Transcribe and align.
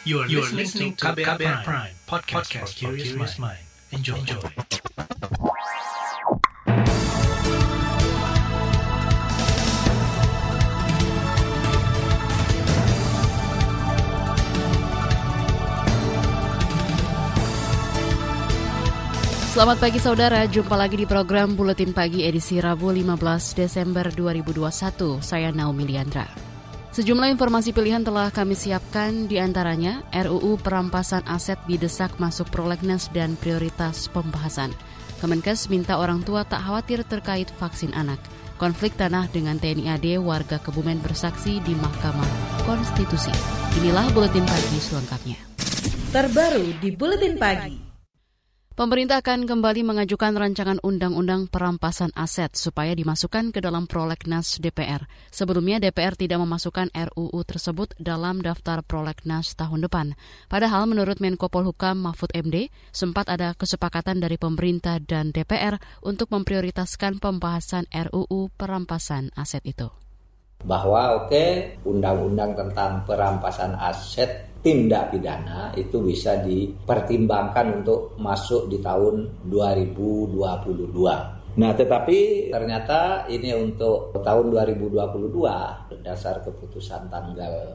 You 0.00 0.24
are, 0.24 0.26
you 0.32 0.40
are 0.40 0.48
listening 0.48 0.96
to 0.96 1.12
KBR, 1.12 1.36
KBR 1.36 1.60
Prime, 1.60 1.60
Prime 1.60 1.92
podcast, 2.08 2.48
podcast 2.48 2.72
for 2.80 2.96
curious 2.96 3.36
mind. 3.36 3.60
Enjoy. 3.92 4.16
Enjoy. 4.16 4.40
Selamat 19.52 19.76
pagi 19.84 20.00
saudara, 20.00 20.48
jumpa 20.48 20.80
lagi 20.80 20.96
di 20.96 21.04
program 21.04 21.52
Buletin 21.52 21.92
Pagi 21.92 22.24
edisi 22.24 22.56
Rabu 22.56 22.88
15 22.88 23.52
Desember 23.52 24.08
2021. 24.08 25.20
Saya 25.20 25.52
Naomi 25.52 25.84
Liandra. 25.84 26.49
Sejumlah 26.90 27.30
informasi 27.30 27.70
pilihan 27.70 28.02
telah 28.02 28.34
kami 28.34 28.58
siapkan 28.58 29.30
di 29.30 29.38
antaranya 29.38 30.02
RUU 30.10 30.58
perampasan 30.58 31.22
aset 31.22 31.54
didesak 31.70 32.18
masuk 32.18 32.50
prolegnas 32.50 33.06
dan 33.14 33.38
prioritas 33.38 34.10
pembahasan. 34.10 34.74
Kemenkes 35.22 35.70
minta 35.70 36.02
orang 36.02 36.26
tua 36.26 36.42
tak 36.42 36.66
khawatir 36.66 37.06
terkait 37.06 37.46
vaksin 37.62 37.94
anak. 37.94 38.18
Konflik 38.58 38.98
tanah 38.98 39.30
dengan 39.30 39.62
TNI 39.62 39.96
AD 39.96 40.18
warga 40.18 40.58
Kebumen 40.58 40.98
bersaksi 40.98 41.62
di 41.62 41.78
Mahkamah 41.78 42.28
Konstitusi. 42.66 43.32
Inilah 43.78 44.10
Buletin 44.10 44.42
Pagi 44.42 44.78
selengkapnya. 44.82 45.38
Terbaru 46.10 46.74
di 46.82 46.90
Buletin 46.90 47.38
Pagi. 47.38 47.89
Pemerintah 48.80 49.20
akan 49.20 49.44
kembali 49.44 49.84
mengajukan 49.84 50.32
rancangan 50.32 50.80
undang-undang 50.80 51.52
perampasan 51.52 52.16
aset 52.16 52.56
supaya 52.56 52.96
dimasukkan 52.96 53.52
ke 53.52 53.60
dalam 53.60 53.84
prolegnas 53.84 54.56
DPR. 54.56 55.04
Sebelumnya 55.28 55.76
DPR 55.76 56.16
tidak 56.16 56.40
memasukkan 56.40 56.88
RUU 56.88 57.44
tersebut 57.44 57.92
dalam 58.00 58.40
daftar 58.40 58.80
prolegnas 58.80 59.52
tahun 59.52 59.84
depan. 59.84 60.16
Padahal 60.48 60.88
menurut 60.88 61.20
Menko 61.20 61.52
Polhukam 61.52 62.08
Mahfud 62.08 62.32
MD, 62.32 62.72
sempat 62.88 63.28
ada 63.28 63.52
kesepakatan 63.52 64.16
dari 64.16 64.40
pemerintah 64.40 64.96
dan 64.96 65.28
DPR 65.28 65.76
untuk 66.00 66.32
memprioritaskan 66.32 67.20
pembahasan 67.20 67.84
RUU 67.92 68.48
perampasan 68.56 69.28
aset 69.36 69.60
itu. 69.68 69.92
Bahwa 70.60 71.24
oke, 71.24 71.28
okay, 71.32 71.50
undang-undang 71.88 72.52
tentang 72.52 73.02
perampasan 73.08 73.72
aset 73.80 74.50
tindak 74.60 75.08
pidana 75.08 75.72
itu 75.72 76.04
bisa 76.04 76.36
dipertimbangkan 76.44 77.80
untuk 77.80 78.12
masuk 78.20 78.68
di 78.68 78.76
tahun 78.80 79.48
2022. 79.48 81.40
Nah, 81.50 81.74
tetapi 81.74 82.48
ternyata 82.52 83.26
ini 83.26 83.50
untuk 83.56 84.14
tahun 84.14 84.54
2022 84.54 85.90
berdasar 85.90 86.44
keputusan 86.46 87.10
tanggal 87.10 87.74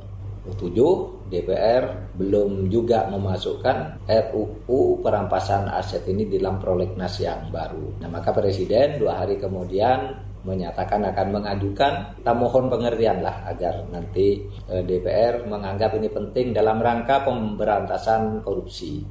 7 0.54 1.26
DPR 1.26 2.14
belum 2.14 2.70
juga 2.70 3.10
memasukkan 3.10 4.06
RUU 4.06 5.02
perampasan 5.02 5.66
aset 5.74 6.06
ini 6.06 6.30
dalam 6.30 6.62
prolegnas 6.62 7.18
yang 7.18 7.50
baru. 7.50 7.98
Nah, 7.98 8.10
maka 8.14 8.30
Presiden 8.30 9.02
dua 9.02 9.26
hari 9.26 9.42
kemudian 9.42 10.22
menyatakan 10.46 11.02
akan 11.10 11.28
mengajukan 11.42 12.22
kita 12.22 12.32
mohon 12.38 12.70
pengertian 12.70 13.26
lah 13.26 13.50
agar 13.50 13.90
nanti 13.90 14.46
eh, 14.70 14.86
DPR 14.86 15.50
menganggap 15.50 15.98
ini 15.98 16.08
penting 16.14 16.54
dalam 16.54 16.78
rangka 16.78 17.26
pemberantasan 17.26 18.46
korupsi. 18.46 19.02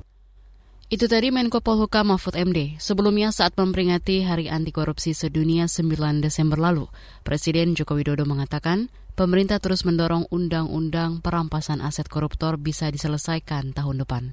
Itu 0.95 1.11
tadi 1.11 1.35
Menko 1.35 1.59
Polhukam 1.59 2.15
Mahfud 2.15 2.39
MD. 2.39 2.79
Sebelumnya 2.79 3.35
saat 3.35 3.59
memperingati 3.59 4.23
Hari 4.23 4.47
Anti 4.47 4.71
Korupsi 4.71 5.11
Sedunia 5.11 5.67
9 5.67 6.23
Desember 6.23 6.55
lalu, 6.61 6.87
Presiden 7.27 7.75
Joko 7.75 7.99
Widodo 7.99 8.23
mengatakan 8.23 8.93
pemerintah 9.15 9.63
terus 9.63 9.87
mendorong 9.87 10.27
undang-undang 10.31 11.23
perampasan 11.23 11.83
aset 11.83 12.07
koruptor 12.11 12.59
bisa 12.59 12.91
diselesaikan 12.91 13.75
tahun 13.75 14.03
depan. 14.03 14.25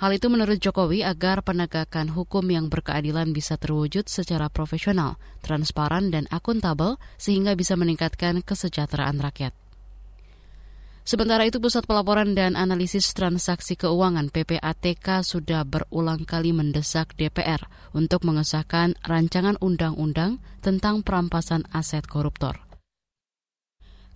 Hal 0.00 0.16
itu 0.16 0.32
menurut 0.32 0.56
Jokowi 0.56 1.04
agar 1.04 1.44
penegakan 1.44 2.08
hukum 2.16 2.48
yang 2.48 2.72
berkeadilan 2.72 3.36
bisa 3.36 3.60
terwujud 3.60 4.08
secara 4.08 4.48
profesional, 4.48 5.20
transparan, 5.44 6.08
dan 6.08 6.24
akuntabel 6.32 6.96
sehingga 7.20 7.52
bisa 7.52 7.76
meningkatkan 7.76 8.40
kesejahteraan 8.40 9.20
rakyat. 9.20 9.52
Sementara 11.04 11.44
itu, 11.44 11.60
Pusat 11.60 11.84
Pelaporan 11.84 12.32
dan 12.32 12.56
Analisis 12.56 13.12
Transaksi 13.12 13.76
Keuangan 13.76 14.32
PPATK 14.32 15.20
sudah 15.20 15.68
berulang 15.68 16.24
kali 16.24 16.56
mendesak 16.56 17.12
DPR 17.20 17.60
untuk 17.92 18.24
mengesahkan 18.24 18.96
rancangan 19.04 19.60
undang-undang 19.60 20.40
tentang 20.64 21.04
perampasan 21.04 21.68
aset 21.76 22.08
koruptor. 22.08 22.69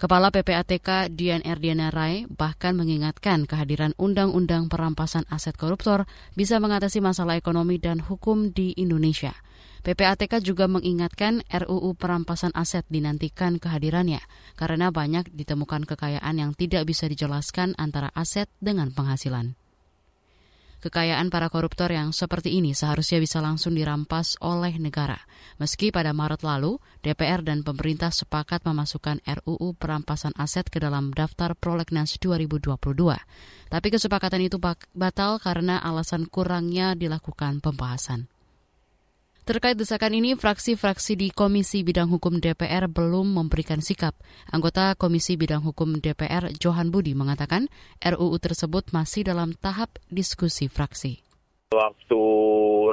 Kepala 0.04 0.28
PPATK 0.28 1.16
Dian 1.16 1.40
Erdiana 1.48 1.88
Rai 1.88 2.28
bahkan 2.28 2.76
mengingatkan 2.76 3.48
kehadiran 3.48 3.96
undang-undang 3.96 4.68
perampasan 4.68 5.24
aset 5.32 5.56
koruptor 5.56 6.04
bisa 6.36 6.60
mengatasi 6.60 7.00
masalah 7.00 7.40
ekonomi 7.40 7.80
dan 7.80 8.04
hukum 8.04 8.52
di 8.52 8.76
Indonesia. 8.76 9.32
PPATK 9.80 10.44
juga 10.44 10.68
mengingatkan 10.68 11.40
RUU 11.48 11.96
perampasan 11.96 12.52
aset 12.52 12.84
dinantikan 12.92 13.56
kehadirannya 13.56 14.20
karena 14.60 14.92
banyak 14.92 15.32
ditemukan 15.32 15.88
kekayaan 15.88 16.36
yang 16.36 16.52
tidak 16.52 16.84
bisa 16.84 17.08
dijelaskan 17.08 17.72
antara 17.80 18.12
aset 18.12 18.52
dengan 18.60 18.92
penghasilan. 18.92 19.56
Kekayaan 20.84 21.32
para 21.32 21.48
koruptor 21.48 21.88
yang 21.88 22.12
seperti 22.12 22.60
ini 22.60 22.76
seharusnya 22.76 23.16
bisa 23.16 23.40
langsung 23.40 23.72
dirampas 23.72 24.36
oleh 24.44 24.76
negara. 24.76 25.16
Meski 25.56 25.88
pada 25.88 26.12
Maret 26.12 26.44
lalu, 26.44 26.76
DPR 27.00 27.40
dan 27.40 27.64
pemerintah 27.64 28.12
sepakat 28.12 28.68
memasukkan 28.68 29.24
RUU 29.24 29.72
perampasan 29.80 30.36
aset 30.36 30.68
ke 30.68 30.76
dalam 30.84 31.08
daftar 31.16 31.56
prolegnas 31.56 32.20
2022. 32.20 32.68
Tapi 33.72 33.88
kesepakatan 33.88 34.44
itu 34.44 34.60
batal 34.92 35.40
karena 35.40 35.80
alasan 35.80 36.28
kurangnya 36.28 36.92
dilakukan 36.92 37.64
pembahasan. 37.64 38.28
Terkait 39.44 39.76
desakan 39.76 40.16
ini, 40.16 40.40
fraksi-fraksi 40.40 41.20
di 41.20 41.28
Komisi 41.28 41.84
Bidang 41.84 42.08
Hukum 42.08 42.40
DPR 42.40 42.88
belum 42.88 43.36
memberikan 43.36 43.84
sikap. 43.84 44.16
Anggota 44.48 44.96
Komisi 44.96 45.36
Bidang 45.36 45.60
Hukum 45.60 46.00
DPR, 46.00 46.48
Johan 46.56 46.88
Budi, 46.88 47.12
mengatakan 47.12 47.68
RUU 48.00 48.40
tersebut 48.40 48.88
masih 48.96 49.28
dalam 49.28 49.52
tahap 49.52 50.00
diskusi 50.08 50.72
fraksi. 50.72 51.20
Waktu 51.76 52.24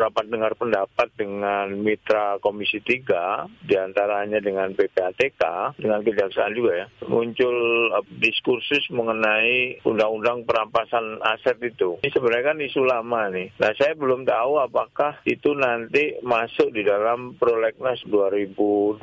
rapat 0.01 0.25
dengar 0.25 0.57
pendapat 0.57 1.13
dengan 1.13 1.69
mitra 1.77 2.41
Komisi 2.41 2.81
3, 2.81 3.61
di 3.61 3.77
antaranya 3.77 4.41
dengan 4.41 4.73
PPATK, 4.73 5.77
dengan 5.77 6.01
Kejaksaan 6.01 6.57
juga 6.57 6.73
ya, 6.81 6.87
muncul 7.05 7.55
uh, 7.93 8.05
diskursus 8.17 8.89
mengenai 8.89 9.77
undang-undang 9.85 10.43
perampasan 10.49 11.21
aset 11.21 11.61
itu. 11.61 12.01
Ini 12.01 12.09
sebenarnya 12.09 12.45
kan 12.53 12.57
isu 12.57 12.81
lama 12.81 13.21
nih. 13.29 13.53
Nah 13.61 13.71
saya 13.77 13.93
belum 13.93 14.25
tahu 14.25 14.57
apakah 14.65 15.21
itu 15.29 15.53
nanti 15.53 16.17
masuk 16.25 16.73
di 16.73 16.81
dalam 16.81 17.37
prolegnas 17.37 18.01
2022 18.09 18.97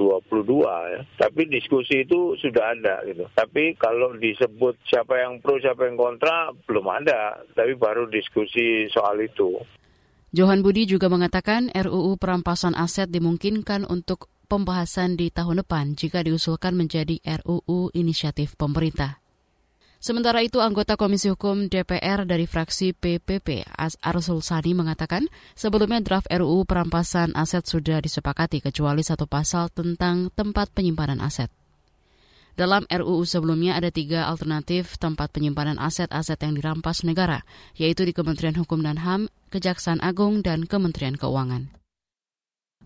ya. 0.66 1.00
Tapi 1.16 1.42
diskusi 1.46 2.02
itu 2.02 2.34
sudah 2.40 2.74
ada 2.74 3.06
gitu. 3.06 3.30
Tapi 3.32 3.78
kalau 3.78 4.16
disebut 4.18 4.80
siapa 4.88 5.20
yang 5.22 5.38
pro, 5.38 5.60
siapa 5.62 5.86
yang 5.86 5.94
kontra, 5.94 6.50
belum 6.66 6.86
ada. 6.90 7.44
Tapi 7.54 7.78
baru 7.78 8.10
diskusi 8.10 8.90
soal 8.90 9.22
itu. 9.22 9.60
Johan 10.28 10.60
Budi 10.60 10.84
juga 10.84 11.08
mengatakan 11.08 11.72
RUU 11.72 12.20
perampasan 12.20 12.76
aset 12.76 13.08
dimungkinkan 13.08 13.88
untuk 13.88 14.28
pembahasan 14.44 15.16
di 15.16 15.32
tahun 15.32 15.64
depan 15.64 15.96
jika 15.96 16.20
diusulkan 16.20 16.76
menjadi 16.76 17.16
RUU 17.24 17.88
inisiatif 17.96 18.52
pemerintah. 18.60 19.24
Sementara 19.98 20.44
itu, 20.46 20.62
anggota 20.62 20.94
Komisi 20.94 21.26
Hukum 21.26 21.66
DPR 21.66 22.22
dari 22.22 22.46
fraksi 22.46 22.94
PPP, 22.94 23.66
Arsul 24.04 24.44
Sani 24.46 24.70
mengatakan 24.70 25.26
sebelumnya 25.58 25.98
draft 26.04 26.30
RUU 26.30 26.62
perampasan 26.68 27.34
aset 27.34 27.66
sudah 27.66 27.98
disepakati 27.98 28.62
kecuali 28.62 29.02
satu 29.02 29.26
pasal 29.26 29.72
tentang 29.74 30.30
tempat 30.36 30.70
penyimpanan 30.70 31.18
aset. 31.18 31.50
Dalam 32.58 32.90
RUU 32.90 33.22
sebelumnya 33.22 33.78
ada 33.78 33.94
tiga 33.94 34.26
alternatif 34.26 34.98
tempat 34.98 35.30
penyimpanan 35.30 35.78
aset-aset 35.78 36.42
yang 36.42 36.58
dirampas 36.58 37.06
negara, 37.06 37.46
yaitu 37.78 38.02
di 38.02 38.10
Kementerian 38.10 38.58
Hukum 38.58 38.82
dan 38.82 38.98
HAM, 38.98 39.30
Kejaksaan 39.54 40.02
Agung, 40.02 40.42
dan 40.42 40.66
Kementerian 40.66 41.14
Keuangan. 41.14 41.70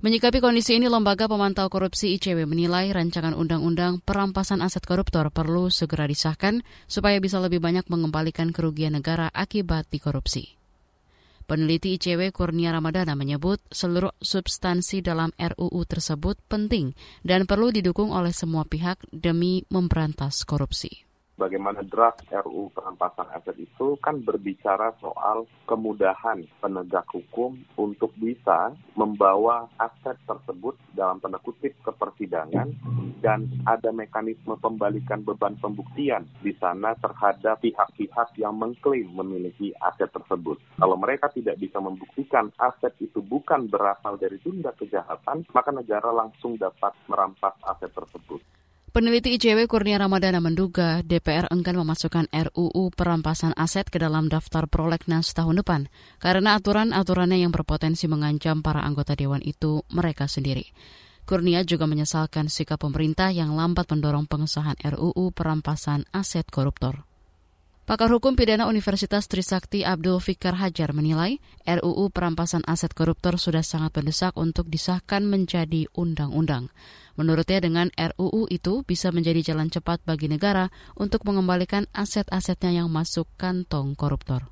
Menyikapi 0.04 0.44
kondisi 0.44 0.76
ini, 0.76 0.92
Lembaga 0.92 1.24
Pemantau 1.24 1.72
Korupsi 1.72 2.12
ICW 2.20 2.44
menilai 2.44 2.92
rancangan 2.92 3.32
undang-undang 3.32 4.04
perampasan 4.04 4.60
aset 4.60 4.84
koruptor 4.84 5.32
perlu 5.32 5.72
segera 5.72 6.04
disahkan 6.04 6.60
supaya 6.84 7.16
bisa 7.16 7.40
lebih 7.40 7.64
banyak 7.64 7.88
mengembalikan 7.88 8.52
kerugian 8.52 8.92
negara 8.92 9.32
akibat 9.32 9.88
dikorupsi. 9.88 10.61
Peneliti 11.52 12.00
ICW 12.00 12.32
Kurnia 12.32 12.72
Ramadana 12.72 13.12
menyebut 13.12 13.60
seluruh 13.68 14.16
substansi 14.24 15.04
dalam 15.04 15.36
RUU 15.36 15.84
tersebut 15.84 16.40
penting 16.48 16.96
dan 17.20 17.44
perlu 17.44 17.68
didukung 17.68 18.08
oleh 18.08 18.32
semua 18.32 18.64
pihak 18.64 18.96
demi 19.12 19.60
memberantas 19.68 20.48
korupsi. 20.48 21.11
Bagaimana 21.36 21.80
draft 21.86 22.24
RU 22.28 22.68
perampasan 22.76 23.28
aset 23.32 23.56
itu 23.58 23.96
kan 23.98 24.20
berbicara 24.20 24.92
soal 25.00 25.48
kemudahan 25.64 26.44
penegak 26.60 27.06
hukum 27.10 27.56
untuk 27.80 28.12
bisa 28.20 28.76
membawa 28.94 29.68
aset 29.80 30.16
tersebut 30.28 30.76
dalam 30.92 31.18
tanda 31.18 31.40
kutip 31.40 31.72
ke 31.80 31.90
persidangan 31.94 32.68
dan 33.24 33.46
ada 33.64 33.94
mekanisme 33.94 34.58
pembalikan 34.58 35.22
beban 35.22 35.56
pembuktian 35.62 36.26
di 36.42 36.52
sana 36.58 36.92
terhadap 36.98 37.62
pihak-pihak 37.62 38.34
yang 38.36 38.58
mengklaim 38.58 39.08
memiliki 39.14 39.70
aset 39.80 40.10
tersebut. 40.10 40.58
Kalau 40.76 40.96
mereka 40.98 41.30
tidak 41.30 41.56
bisa 41.62 41.78
membuktikan 41.78 42.50
aset 42.58 42.92
itu 42.98 43.22
bukan 43.22 43.70
berasal 43.70 44.18
dari 44.18 44.36
tindak 44.42 44.76
kejahatan, 44.82 45.46
maka 45.54 45.70
negara 45.70 46.10
langsung 46.10 46.58
dapat 46.58 46.92
merampas 47.06 47.54
aset 47.62 47.94
tersebut. 47.94 48.42
Peneliti 48.92 49.32
ICW 49.40 49.72
Kurnia 49.72 49.96
Ramadana 49.96 50.36
menduga 50.44 51.00
DPR 51.00 51.48
enggan 51.48 51.80
memasukkan 51.80 52.28
RUU 52.28 52.92
perampasan 52.92 53.56
aset 53.56 53.88
ke 53.88 53.96
dalam 53.96 54.28
daftar 54.28 54.68
prolegnas 54.68 55.32
tahun 55.32 55.64
depan 55.64 55.88
karena 56.20 56.60
aturan-aturannya 56.60 57.40
yang 57.40 57.56
berpotensi 57.56 58.04
mengancam 58.04 58.60
para 58.60 58.84
anggota 58.84 59.16
dewan 59.16 59.40
itu 59.40 59.80
mereka 59.88 60.28
sendiri. 60.28 60.76
Kurnia 61.24 61.64
juga 61.64 61.88
menyesalkan 61.88 62.52
sikap 62.52 62.84
pemerintah 62.84 63.32
yang 63.32 63.56
lambat 63.56 63.88
mendorong 63.88 64.28
pengesahan 64.28 64.76
RUU 64.84 65.32
perampasan 65.32 66.04
aset 66.12 66.44
koruptor. 66.52 67.08
Pakar 67.82 68.14
Hukum 68.14 68.38
Pidana 68.38 68.70
Universitas 68.70 69.26
Trisakti 69.26 69.82
Abdul 69.82 70.22
Fikar 70.22 70.54
Hajar 70.54 70.94
menilai 70.94 71.42
RUU 71.66 72.14
perampasan 72.14 72.62
aset 72.62 72.94
koruptor 72.94 73.42
sudah 73.42 73.66
sangat 73.66 73.90
mendesak 73.98 74.38
untuk 74.38 74.70
disahkan 74.70 75.26
menjadi 75.26 75.90
undang-undang. 75.90 76.70
Menurutnya 77.18 77.58
dengan 77.58 77.90
RUU 77.98 78.46
itu 78.54 78.86
bisa 78.86 79.10
menjadi 79.10 79.50
jalan 79.50 79.66
cepat 79.66 79.98
bagi 80.06 80.30
negara 80.30 80.70
untuk 80.94 81.26
mengembalikan 81.26 81.90
aset-asetnya 81.90 82.70
yang 82.70 82.86
masuk 82.86 83.26
kantong 83.34 83.98
koruptor 83.98 84.46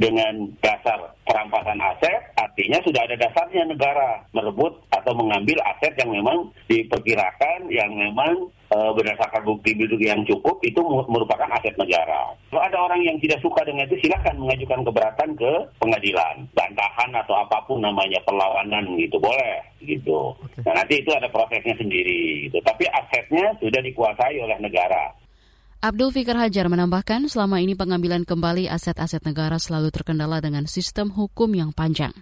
dengan 0.00 0.48
dasar 0.64 1.12
perampasan 1.28 1.76
aset, 1.76 2.32
artinya 2.40 2.80
sudah 2.80 3.04
ada 3.04 3.20
dasarnya 3.20 3.68
negara 3.68 4.24
merebut 4.32 4.80
atau 4.96 5.12
mengambil 5.12 5.60
aset 5.68 5.92
yang 6.00 6.08
memang 6.08 6.48
diperkirakan, 6.72 7.68
yang 7.68 7.92
memang 7.92 8.48
e, 8.72 8.76
berdasarkan 8.96 9.44
bukti 9.44 9.76
bukti 9.76 10.08
yang 10.08 10.24
cukup 10.24 10.56
itu 10.64 10.80
merupakan 11.04 11.52
aset 11.52 11.76
negara. 11.76 12.32
Kalau 12.48 12.64
ada 12.64 12.78
orang 12.80 13.04
yang 13.04 13.20
tidak 13.20 13.44
suka 13.44 13.60
dengan 13.68 13.84
itu, 13.92 14.08
silahkan 14.08 14.34
mengajukan 14.40 14.80
keberatan 14.88 15.30
ke 15.36 15.52
pengadilan, 15.76 16.48
bantahan 16.56 17.10
atau 17.20 17.36
apa 17.36 17.60
pun 17.68 17.84
namanya 17.84 18.18
perlawanan 18.24 18.96
gitu 18.96 19.20
boleh 19.20 19.60
gitu. 19.84 20.32
Nah 20.64 20.80
nanti 20.80 21.04
itu 21.04 21.12
ada 21.12 21.28
prosesnya 21.28 21.76
sendiri 21.76 22.48
gitu. 22.48 22.56
Tapi 22.64 22.88
asetnya 22.88 23.52
sudah 23.60 23.84
dikuasai 23.84 24.40
oleh 24.40 24.56
negara. 24.64 25.12
Abdul 25.80 26.12
Fikar 26.12 26.36
Hajar 26.36 26.68
menambahkan 26.68 27.32
selama 27.32 27.56
ini 27.64 27.72
pengambilan 27.72 28.28
kembali 28.28 28.68
aset-aset 28.68 29.24
negara 29.24 29.56
selalu 29.56 29.88
terkendala 29.88 30.36
dengan 30.44 30.68
sistem 30.68 31.08
hukum 31.08 31.48
yang 31.56 31.72
panjang. 31.72 32.12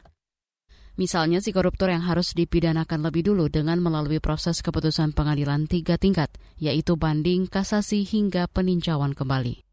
Misalnya 0.94 1.43
si 1.43 1.50
koruptor 1.50 1.90
yang 1.90 2.06
harus 2.06 2.38
dipidanakan 2.38 3.02
lebih 3.02 3.26
dulu 3.26 3.50
dengan 3.50 3.82
melalui 3.82 4.22
proses 4.22 4.62
keputusan 4.62 5.10
pengadilan 5.10 5.66
tiga 5.66 5.99
tingkat, 5.99 6.31
yaitu 6.62 6.94
banding, 6.94 7.50
kasasi, 7.50 8.06
hingga 8.06 8.46
peninjauan 8.46 9.19
kembali. 9.19 9.66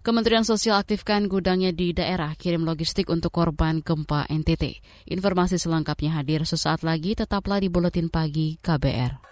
Kementerian 0.00 0.48
Sosial 0.48 0.80
aktifkan 0.80 1.28
gudangnya 1.28 1.68
di 1.68 1.92
daerah 1.92 2.32
kirim 2.32 2.64
logistik 2.64 3.12
untuk 3.12 3.28
korban 3.36 3.84
gempa 3.84 4.24
NTT. 4.24 4.80
Informasi 5.12 5.60
selengkapnya 5.60 6.16
hadir 6.16 6.48
sesaat 6.48 6.80
lagi, 6.80 7.12
tetaplah 7.12 7.60
di 7.60 7.68
Buletin 7.68 8.08
Pagi 8.08 8.56
KBR. 8.56 9.31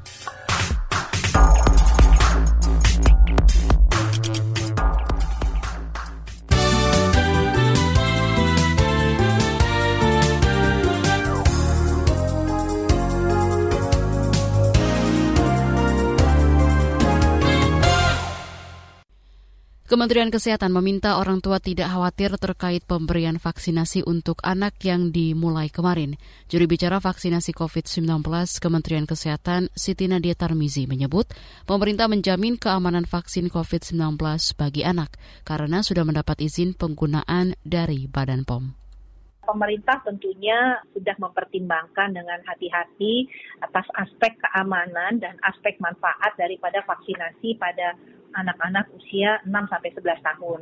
Kementerian 19.91 20.31
Kesehatan 20.31 20.71
meminta 20.71 21.19
orang 21.19 21.43
tua 21.43 21.59
tidak 21.59 21.91
khawatir 21.91 22.31
terkait 22.39 22.79
pemberian 22.87 23.35
vaksinasi 23.35 24.07
untuk 24.07 24.39
anak 24.39 24.79
yang 24.87 25.11
dimulai 25.11 25.67
kemarin. 25.67 26.15
Juri 26.47 26.63
bicara 26.63 27.03
vaksinasi 27.03 27.51
COVID-19 27.51 28.23
Kementerian 28.63 29.03
Kesehatan 29.03 29.67
Siti 29.75 30.07
Nadia 30.07 30.31
Tarmizi 30.31 30.87
menyebut 30.87 31.27
pemerintah 31.67 32.07
menjamin 32.07 32.55
keamanan 32.55 33.03
vaksin 33.03 33.51
COVID-19 33.51 34.15
bagi 34.55 34.87
anak 34.87 35.19
karena 35.43 35.83
sudah 35.83 36.07
mendapat 36.07 36.39
izin 36.39 36.71
penggunaan 36.71 37.59
dari 37.67 38.07
Badan 38.07 38.47
POM 38.47 38.79
pemerintah 39.43 39.99
tentunya 40.07 40.79
sudah 40.95 41.17
mempertimbangkan 41.19 42.15
dengan 42.15 42.39
hati-hati 42.47 43.27
atas 43.59 43.83
aspek 43.99 44.39
keamanan 44.39 45.19
dan 45.19 45.35
aspek 45.43 45.75
manfaat 45.83 46.31
daripada 46.39 46.79
vaksinasi 46.87 47.59
pada 47.59 47.99
anak-anak 48.35 48.87
usia 48.95 49.39
6 49.43 49.51
sampai 49.71 49.91
11 49.93 50.21
tahun. 50.23 50.59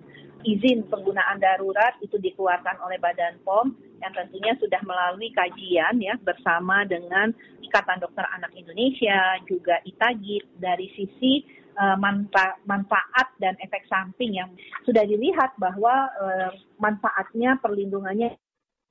Izin 0.47 0.87
penggunaan 0.87 1.37
darurat 1.43 1.99
itu 1.99 2.15
dikeluarkan 2.15 2.79
oleh 2.79 2.95
Badan 2.97 3.43
POM 3.43 3.75
yang 3.99 4.13
tentunya 4.15 4.55
sudah 4.55 4.79
melalui 4.87 5.35
kajian 5.35 5.99
ya 5.99 6.15
bersama 6.23 6.87
dengan 6.87 7.35
Ikatan 7.59 7.99
Dokter 7.99 8.23
Anak 8.33 8.55
Indonesia, 8.55 9.35
juga 9.45 9.83
ITAGI 9.83 10.57
dari 10.57 10.87
sisi 10.95 11.43
uh, 11.75 11.99
manfa 11.99 12.55
manfaat 12.65 13.35
dan 13.37 13.59
efek 13.59 13.85
samping 13.85 14.39
yang 14.39 14.49
sudah 14.87 15.03
dilihat 15.03 15.53
bahwa 15.59 16.07
uh, 16.17 16.51
manfaatnya 16.79 17.59
perlindungannya 17.59 18.39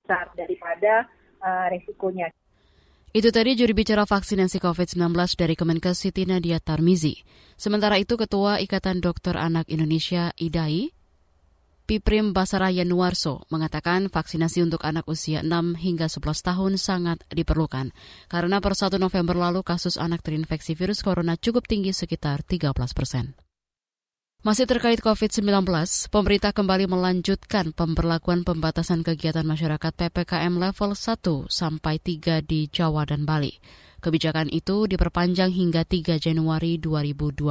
besar 0.04 0.30
daripada 0.36 1.08
uh, 1.42 1.66
resikonya. 1.72 2.30
Itu 3.19 3.35
tadi 3.35 3.59
juri 3.59 3.75
bicara 3.75 4.06
vaksinasi 4.06 4.62
COVID-19 4.62 5.11
dari 5.35 5.59
Kemenkes 5.59 6.06
Siti 6.06 6.23
Nadia 6.23 6.62
Tarmizi. 6.62 7.19
Sementara 7.59 7.99
itu 7.99 8.15
Ketua 8.15 8.62
Ikatan 8.62 9.03
Dokter 9.03 9.35
Anak 9.35 9.67
Indonesia 9.67 10.31
IDAI, 10.38 10.94
Piprim 11.82 12.31
Basaraya 12.31 12.87
Nuarso 12.87 13.43
mengatakan 13.50 14.06
vaksinasi 14.06 14.62
untuk 14.62 14.87
anak 14.87 15.03
usia 15.11 15.43
6 15.43 15.50
hingga 15.82 16.06
11 16.06 16.47
tahun 16.47 16.73
sangat 16.79 17.19
diperlukan 17.35 17.91
karena 18.31 18.62
per 18.62 18.79
1 18.79 19.03
November 19.03 19.35
lalu 19.35 19.67
kasus 19.67 19.99
anak 19.99 20.23
terinfeksi 20.23 20.79
virus 20.79 21.03
corona 21.03 21.35
cukup 21.35 21.67
tinggi 21.67 21.91
sekitar 21.91 22.47
13 22.47 22.71
persen. 22.94 23.48
Masih 24.38 24.70
terkait 24.70 25.02
COVID-19, 25.02 25.67
pemerintah 26.14 26.55
kembali 26.55 26.87
melanjutkan 26.87 27.75
pemberlakuan 27.75 28.46
pembatasan 28.46 29.02
kegiatan 29.02 29.43
masyarakat 29.43 29.90
PPKM 29.90 30.55
level 30.55 30.94
1 30.94 31.50
sampai 31.50 31.99
3 31.99 32.46
di 32.46 32.70
Jawa 32.70 33.02
dan 33.02 33.26
Bali. 33.26 33.58
Kebijakan 33.99 34.46
itu 34.55 34.87
diperpanjang 34.87 35.50
hingga 35.50 35.82
3 35.82 36.23
Januari 36.23 36.78
2022. 36.78 37.50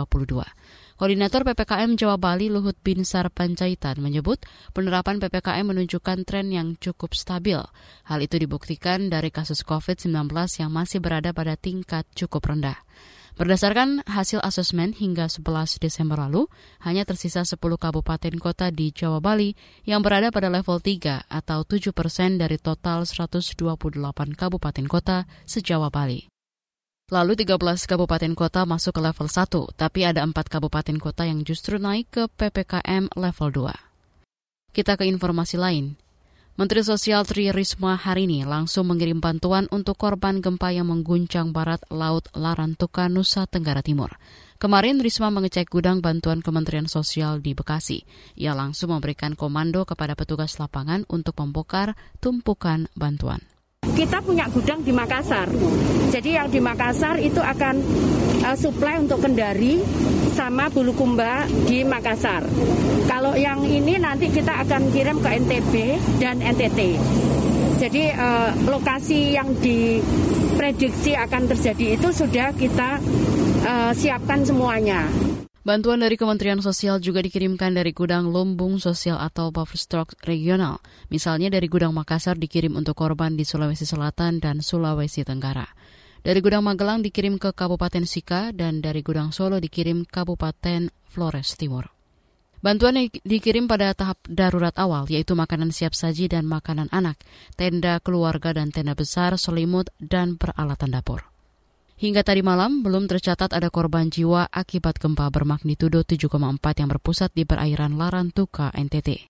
Koordinator 0.95 1.43
PPKM 1.43 1.99
Jawa 1.99 2.15
Bali 2.15 2.47
Luhut 2.47 2.79
Binsar 2.79 3.35
Pancaitan 3.35 3.99
menyebut 3.99 4.39
penerapan 4.71 5.19
PPKM 5.19 5.67
menunjukkan 5.67 6.23
tren 6.23 6.55
yang 6.55 6.79
cukup 6.79 7.19
stabil. 7.19 7.59
Hal 8.07 8.19
itu 8.23 8.39
dibuktikan 8.39 9.11
dari 9.11 9.27
kasus 9.27 9.59
COVID-19 9.67 10.31
yang 10.63 10.71
masih 10.71 11.03
berada 11.03 11.35
pada 11.35 11.59
tingkat 11.59 12.07
cukup 12.15 12.47
rendah. 12.47 12.79
Berdasarkan 13.37 14.01
hasil 14.09 14.41
asesmen 14.41 14.97
hingga 14.97 15.29
11 15.29 15.77
Desember 15.77 16.17
lalu, 16.17 16.49
hanya 16.81 17.05
tersisa 17.05 17.45
10 17.45 17.61
kabupaten 17.77 18.33
kota 18.41 18.73
di 18.73 18.89
Jawa 18.89 19.21
Bali 19.21 19.53
yang 19.85 20.01
berada 20.01 20.33
pada 20.33 20.49
level 20.49 20.81
3 20.81 21.29
atau 21.29 21.61
7 21.61 21.93
persen 21.93 22.41
dari 22.41 22.57
total 22.57 23.05
128 23.05 23.53
kabupaten 24.33 24.85
kota 24.89 25.29
se-Jawa 25.45 25.93
Bali. 25.93 26.25
Lalu 27.13 27.37
13 27.37 27.61
kabupaten 27.85 28.33
kota 28.33 28.65
masuk 28.65 28.97
ke 28.97 29.01
level 29.05 29.29
1, 29.29 29.77
tapi 29.77 30.01
ada 30.01 30.25
4 30.25 30.33
kabupaten 30.33 30.97
kota 30.97 31.29
yang 31.29 31.45
justru 31.45 31.77
naik 31.77 32.09
ke 32.09 32.25
PPKM 32.41 33.13
level 33.13 33.53
2. 33.53 33.69
Kita 34.73 34.97
ke 34.97 35.05
informasi 35.05 35.61
lain. 35.61 36.06
Menteri 36.57 36.81
Sosial 36.81 37.21
Tri 37.21 37.53
Risma 37.53 37.93
hari 37.93 38.25
ini 38.25 38.41
langsung 38.41 38.89
mengirim 38.89 39.21
bantuan 39.21 39.69
untuk 39.69 39.93
korban 39.93 40.41
gempa 40.41 40.73
yang 40.73 40.89
mengguncang 40.89 41.53
barat 41.53 41.77
Laut 41.93 42.25
Larantuka, 42.33 43.05
Nusa 43.13 43.45
Tenggara 43.45 43.85
Timur. 43.85 44.17
Kemarin 44.57 44.97
Risma 44.97 45.29
mengecek 45.29 45.69
gudang 45.69 46.01
bantuan 46.01 46.41
Kementerian 46.41 46.89
Sosial 46.89 47.45
di 47.45 47.53
Bekasi. 47.53 48.09
Ia 48.41 48.57
langsung 48.57 48.89
memberikan 48.89 49.37
komando 49.37 49.85
kepada 49.85 50.17
petugas 50.17 50.57
lapangan 50.57 51.05
untuk 51.13 51.37
membongkar 51.37 51.93
tumpukan 52.25 52.89
bantuan. 52.97 53.45
Kita 53.97 54.21
punya 54.21 54.45
gudang 54.53 54.85
di 54.85 54.93
Makassar. 54.93 55.49
Jadi 56.13 56.37
yang 56.37 56.53
di 56.53 56.61
Makassar 56.61 57.17
itu 57.17 57.41
akan 57.41 57.81
uh, 58.45 58.53
supply 58.53 59.01
untuk 59.01 59.25
Kendari 59.25 59.81
sama 60.37 60.69
Bulukumba 60.69 61.49
di 61.65 61.81
Makassar. 61.81 62.45
Kalau 63.09 63.33
yang 63.33 63.65
ini 63.65 63.97
nanti 63.97 64.29
kita 64.29 64.61
akan 64.61 64.93
kirim 64.93 65.17
ke 65.17 65.29
NTB 65.41 65.73
dan 66.21 66.37
NTT. 66.45 66.79
Jadi 67.81 68.13
uh, 68.13 68.53
lokasi 68.69 69.33
yang 69.33 69.49
diprediksi 69.65 71.17
akan 71.17 71.49
terjadi 71.49 71.97
itu 71.97 72.13
sudah 72.13 72.53
kita 72.53 73.01
uh, 73.65 73.91
siapkan 73.97 74.45
semuanya. 74.45 75.09
Bantuan 75.67 75.99
dari 75.99 76.15
Kementerian 76.15 76.63
Sosial 76.63 77.03
juga 77.03 77.19
dikirimkan 77.19 77.75
dari 77.75 77.91
gudang 77.91 78.31
lumbung 78.31 78.79
sosial 78.79 79.19
atau 79.19 79.51
buffer 79.51 79.75
stock 79.75 80.15
regional. 80.23 80.79
Misalnya 81.11 81.51
dari 81.51 81.67
gudang 81.67 81.91
Makassar 81.91 82.39
dikirim 82.39 82.79
untuk 82.79 82.95
korban 82.95 83.35
di 83.35 83.43
Sulawesi 83.43 83.83
Selatan 83.83 84.39
dan 84.39 84.63
Sulawesi 84.63 85.27
Tenggara. 85.27 85.67
Dari 86.23 86.39
gudang 86.39 86.63
Magelang 86.63 87.03
dikirim 87.03 87.35
ke 87.35 87.51
Kabupaten 87.51 88.07
Sika 88.07 88.55
dan 88.55 88.79
dari 88.79 89.03
gudang 89.03 89.35
Solo 89.35 89.59
dikirim 89.59 90.07
Kabupaten 90.07 90.87
Flores 91.03 91.59
Timur. 91.59 91.91
Bantuan 92.63 93.11
dikirim 93.27 93.67
pada 93.67 93.91
tahap 93.91 94.23
darurat 94.23 94.71
awal, 94.79 95.03
yaitu 95.11 95.35
makanan 95.35 95.75
siap 95.75 95.91
saji 95.91 96.31
dan 96.31 96.47
makanan 96.47 96.87
anak, 96.95 97.19
tenda 97.59 97.99
keluarga 97.99 98.55
dan 98.55 98.71
tenda 98.71 98.95
besar, 98.95 99.35
selimut, 99.35 99.91
dan 99.99 100.39
peralatan 100.39 100.95
dapur. 100.95 101.27
Hingga 101.97 102.21
tadi 102.21 102.45
malam, 102.45 102.85
belum 102.85 103.09
tercatat 103.09 103.57
ada 103.57 103.73
korban 103.73 104.13
jiwa 104.13 104.45
akibat 104.53 105.01
gempa 105.01 105.33
bermagnitudo 105.33 106.05
7,4 106.05 106.61
yang 106.77 106.93
berpusat 106.93 107.33
di 107.33 107.41
perairan 107.41 107.97
Larantuka, 107.97 108.69
NTT. 108.69 109.25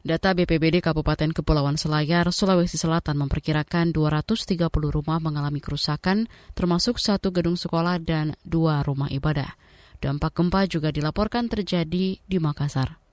Data 0.00 0.32
BPBD 0.32 0.80
Kabupaten 0.80 1.36
Kepulauan 1.36 1.76
Selayar, 1.76 2.24
Sulawesi 2.32 2.80
Selatan 2.80 3.20
memperkirakan 3.20 3.92
230 3.92 4.64
rumah 4.88 5.20
mengalami 5.20 5.60
kerusakan, 5.60 6.24
termasuk 6.56 6.96
satu 6.96 7.28
gedung 7.36 7.60
sekolah 7.60 8.00
dan 8.00 8.32
dua 8.40 8.80
rumah 8.80 9.12
ibadah. 9.12 9.52
Dampak 10.00 10.40
gempa 10.40 10.64
juga 10.64 10.88
dilaporkan 10.88 11.52
terjadi 11.52 12.16
di 12.16 12.38
Makassar. 12.40 13.03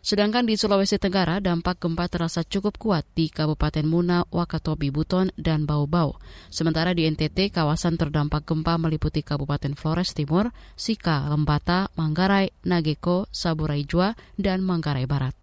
Sedangkan 0.00 0.48
di 0.48 0.56
Sulawesi 0.56 0.96
Tenggara, 0.96 1.44
dampak 1.44 1.76
gempa 1.76 2.08
terasa 2.08 2.40
cukup 2.40 2.80
kuat 2.80 3.04
di 3.12 3.28
Kabupaten 3.28 3.84
Muna, 3.84 4.24
Wakatobi, 4.32 4.88
Buton, 4.88 5.28
dan 5.36 5.68
Bau-Bau. 5.68 6.16
Sementara 6.48 6.96
di 6.96 7.04
NTT, 7.04 7.52
kawasan 7.52 8.00
terdampak 8.00 8.48
gempa 8.48 8.80
meliputi 8.80 9.20
Kabupaten 9.20 9.76
Flores 9.76 10.16
Timur, 10.16 10.48
Sika, 10.72 11.28
Lembata, 11.28 11.92
Manggarai, 12.00 12.48
Nageko, 12.64 13.28
Saburai 13.28 13.84
Jua, 13.84 14.16
dan 14.40 14.64
Manggarai 14.64 15.04
Barat. 15.04 15.36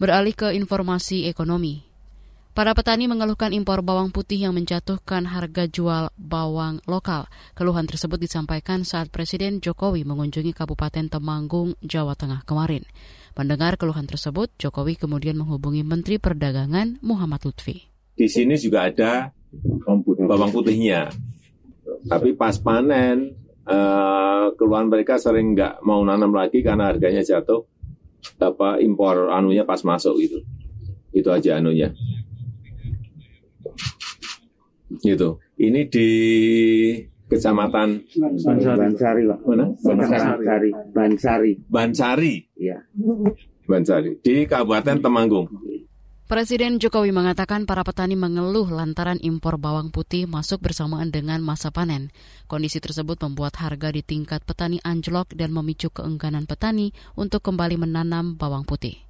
Beralih 0.00 0.32
ke 0.32 0.48
informasi 0.56 1.28
ekonomi. 1.28 1.84
Para 2.58 2.74
petani 2.74 3.06
mengeluhkan 3.06 3.54
impor 3.54 3.86
bawang 3.86 4.10
putih 4.10 4.42
yang 4.48 4.50
menjatuhkan 4.50 5.30
harga 5.30 5.70
jual 5.70 6.10
bawang 6.18 6.82
lokal. 6.90 7.30
Keluhan 7.54 7.86
tersebut 7.86 8.18
disampaikan 8.18 8.82
saat 8.82 9.14
Presiden 9.14 9.62
Jokowi 9.62 10.02
mengunjungi 10.02 10.56
Kabupaten 10.56 11.06
Temanggung, 11.06 11.78
Jawa 11.86 12.18
Tengah 12.18 12.42
kemarin. 12.42 12.82
Mendengar 13.38 13.78
keluhan 13.78 14.10
tersebut, 14.10 14.50
Jokowi 14.58 14.98
kemudian 14.98 15.38
menghubungi 15.38 15.86
Menteri 15.86 16.18
Perdagangan 16.18 16.98
Muhammad 17.06 17.46
Lutfi. 17.46 17.86
Di 18.18 18.26
sini 18.26 18.58
juga 18.58 18.90
ada 18.90 19.30
bawang 20.18 20.50
putihnya. 20.50 21.06
Tapi 22.10 22.34
pas 22.34 22.58
panen, 22.58 23.38
uh, 23.62 24.50
keluhan 24.58 24.90
mereka 24.90 25.22
sering 25.22 25.54
nggak 25.54 25.86
mau 25.86 26.02
nanam 26.02 26.34
lagi 26.34 26.66
karena 26.66 26.90
harganya 26.90 27.22
jatuh. 27.22 27.62
Apa 28.42 28.82
impor 28.82 29.30
anunya 29.30 29.62
pas 29.62 29.86
masuk 29.86 30.18
gitu. 30.18 30.42
Itu 31.14 31.30
aja 31.30 31.62
anunya 31.62 31.94
gitu. 35.02 35.38
Ini 35.58 35.86
di 35.86 36.10
kecamatan 37.28 38.02
Bansari, 38.42 39.22
Pak. 39.28 39.38
Mana? 39.44 39.64
Bansari. 39.84 40.70
Bansari. 40.92 41.52
Bansari. 41.68 42.34
Iya. 42.56 42.78
Bansari 43.68 44.16
di 44.24 44.48
Kabupaten 44.48 44.98
Temanggung. 45.04 45.46
Presiden 46.28 46.76
Jokowi 46.76 47.08
mengatakan 47.08 47.64
para 47.64 47.80
petani 47.80 48.12
mengeluh 48.12 48.68
lantaran 48.68 49.16
impor 49.24 49.56
bawang 49.56 49.88
putih 49.88 50.28
masuk 50.28 50.60
bersamaan 50.60 51.08
dengan 51.08 51.40
masa 51.40 51.72
panen. 51.72 52.12
Kondisi 52.44 52.84
tersebut 52.84 53.16
membuat 53.24 53.56
harga 53.56 53.88
di 53.88 54.04
tingkat 54.04 54.44
petani 54.44 54.76
anjlok 54.84 55.32
dan 55.32 55.56
memicu 55.56 55.88
keengganan 55.88 56.44
petani 56.44 56.92
untuk 57.16 57.40
kembali 57.40 57.80
menanam 57.80 58.36
bawang 58.36 58.68
putih. 58.68 59.00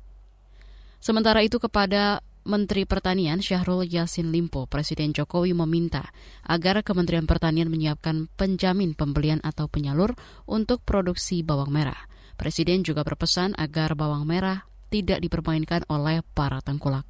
Sementara 1.02 1.42
itu 1.42 1.58
kepada 1.58 2.22
Menteri 2.46 2.86
Pertanian 2.86 3.42
Syahrul 3.42 3.88
Yassin 3.88 4.30
Limpo, 4.30 4.70
Presiden 4.70 5.10
Jokowi 5.10 5.56
meminta 5.56 6.14
agar 6.46 6.84
Kementerian 6.86 7.26
Pertanian 7.26 7.72
menyiapkan 7.72 8.30
penjamin 8.38 8.94
pembelian 8.94 9.42
atau 9.42 9.66
penyalur 9.66 10.14
untuk 10.46 10.84
produksi 10.86 11.42
bawang 11.42 11.74
merah. 11.74 11.98
Presiden 12.38 12.86
juga 12.86 13.02
berpesan 13.02 13.58
agar 13.58 13.98
bawang 13.98 14.22
merah 14.22 14.68
tidak 14.88 15.18
dipermainkan 15.18 15.82
oleh 15.90 16.22
para 16.36 16.62
tengkulak. 16.62 17.02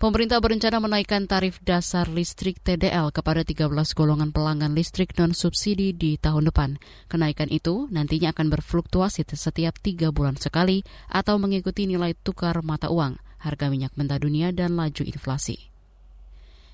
Pemerintah 0.00 0.40
berencana 0.40 0.80
menaikkan 0.80 1.28
tarif 1.28 1.60
dasar 1.60 2.08
listrik 2.08 2.56
TDL 2.64 3.12
kepada 3.12 3.44
13 3.44 3.68
golongan 3.92 4.32
pelanggan 4.32 4.72
listrik 4.72 5.12
non-subsidi 5.12 5.92
di 5.92 6.16
tahun 6.16 6.48
depan. 6.48 6.80
Kenaikan 7.04 7.52
itu 7.52 7.84
nantinya 7.92 8.32
akan 8.32 8.48
berfluktuasi 8.48 9.28
setiap 9.28 9.76
tiga 9.76 10.08
bulan 10.08 10.40
sekali 10.40 10.80
atau 11.12 11.36
mengikuti 11.36 11.84
nilai 11.84 12.16
tukar 12.16 12.64
mata 12.64 12.88
uang, 12.88 13.20
harga 13.40 13.66
minyak 13.72 13.96
mentah 13.96 14.20
dunia, 14.20 14.52
dan 14.54 14.76
laju 14.76 15.02
inflasi. 15.02 15.72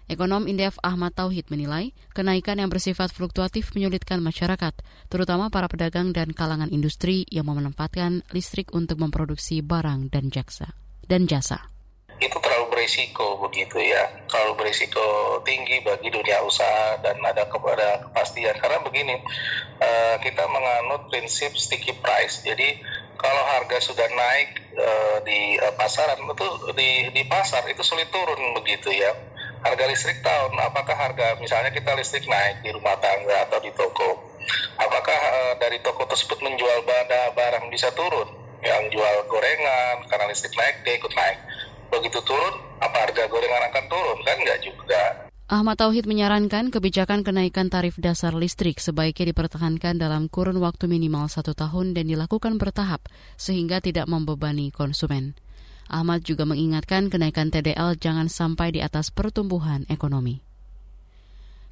Ekonom 0.07 0.47
Indef 0.47 0.79
Ahmad 0.87 1.19
Tauhid 1.19 1.51
menilai 1.51 1.91
kenaikan 2.15 2.63
yang 2.63 2.71
bersifat 2.71 3.11
fluktuatif 3.11 3.75
menyulitkan 3.75 4.23
masyarakat, 4.23 4.75
terutama 5.11 5.51
para 5.51 5.67
pedagang 5.67 6.15
dan 6.15 6.31
kalangan 6.31 6.71
industri 6.71 7.27
yang 7.27 7.51
memanfaatkan 7.51 8.23
listrik 8.31 8.71
untuk 8.71 9.03
memproduksi 9.03 9.67
barang 9.67 10.15
dan 10.15 10.31
jasa. 10.31 10.79
Dan 11.07 11.27
jasa 11.27 11.77
itu 12.17 12.46
berisiko 12.87 13.43
begitu 13.43 13.83
ya. 13.83 14.07
Terlalu 14.31 14.62
berisiko 14.62 15.43
tinggi 15.43 15.83
bagi 15.83 16.07
dunia 16.07 16.38
usaha 16.47 16.95
dan 17.02 17.19
ada 17.19 17.50
kepada 17.50 18.07
kepastian. 18.07 18.55
Karena 18.62 18.78
begini 18.78 19.19
uh, 19.83 20.14
kita 20.23 20.47
menganut 20.47 21.11
prinsip 21.11 21.50
sticky 21.59 21.99
price. 21.99 22.47
Jadi 22.47 22.78
kalau 23.19 23.43
harga 23.59 23.83
sudah 23.83 24.07
naik 24.07 24.71
uh, 24.78 25.19
di 25.26 25.59
uh, 25.59 25.75
pasaran 25.75 26.31
itu 26.31 26.47
di 26.78 27.11
di 27.11 27.26
pasar 27.26 27.66
itu 27.66 27.83
sulit 27.83 28.07
turun 28.14 28.55
begitu 28.62 28.95
ya. 28.95 29.11
Harga 29.66 29.83
listrik 29.90 30.23
tahun 30.23 30.55
apakah 30.62 30.95
harga 30.95 31.43
misalnya 31.43 31.75
kita 31.75 31.90
listrik 31.99 32.23
naik 32.31 32.62
di 32.62 32.71
rumah 32.71 32.95
tangga 33.02 33.50
atau 33.50 33.59
di 33.66 33.75
toko? 33.75 34.31
Apakah 34.78 35.19
uh, 35.19 35.52
dari 35.59 35.83
toko 35.83 36.07
tersebut 36.07 36.38
menjual 36.38 36.87
barang 37.35 37.66
bisa 37.66 37.90
turun? 37.99 38.31
Yang 38.62 38.95
jual 38.95 39.16
gorengan 39.26 40.07
karena 40.07 40.31
listrik 40.31 40.55
naik 40.55 40.87
dia 40.87 40.95
ikut 41.02 41.11
naik 41.19 41.38
begitu 41.90 42.19
turun, 42.25 42.55
apa 42.83 42.97
harga 43.07 43.23
gorengan 43.31 43.62
akan 43.73 43.85
turun? 43.90 44.19
Kan 44.25 44.37
nggak 44.43 44.59
juga. 44.64 45.02
Ahmad 45.47 45.78
Tauhid 45.78 46.11
menyarankan 46.11 46.75
kebijakan 46.75 47.23
kenaikan 47.23 47.71
tarif 47.71 47.95
dasar 48.02 48.35
listrik 48.35 48.83
sebaiknya 48.83 49.31
dipertahankan 49.31 49.95
dalam 49.95 50.26
kurun 50.26 50.59
waktu 50.59 50.90
minimal 50.90 51.31
satu 51.31 51.55
tahun 51.55 51.95
dan 51.95 52.11
dilakukan 52.11 52.59
bertahap 52.59 53.07
sehingga 53.38 53.78
tidak 53.78 54.11
membebani 54.11 54.75
konsumen. 54.75 55.38
Ahmad 55.87 56.26
juga 56.26 56.43
mengingatkan 56.50 57.07
kenaikan 57.14 57.55
TDL 57.55 57.95
jangan 57.95 58.26
sampai 58.26 58.75
di 58.75 58.83
atas 58.83 59.14
pertumbuhan 59.14 59.87
ekonomi. 59.87 60.43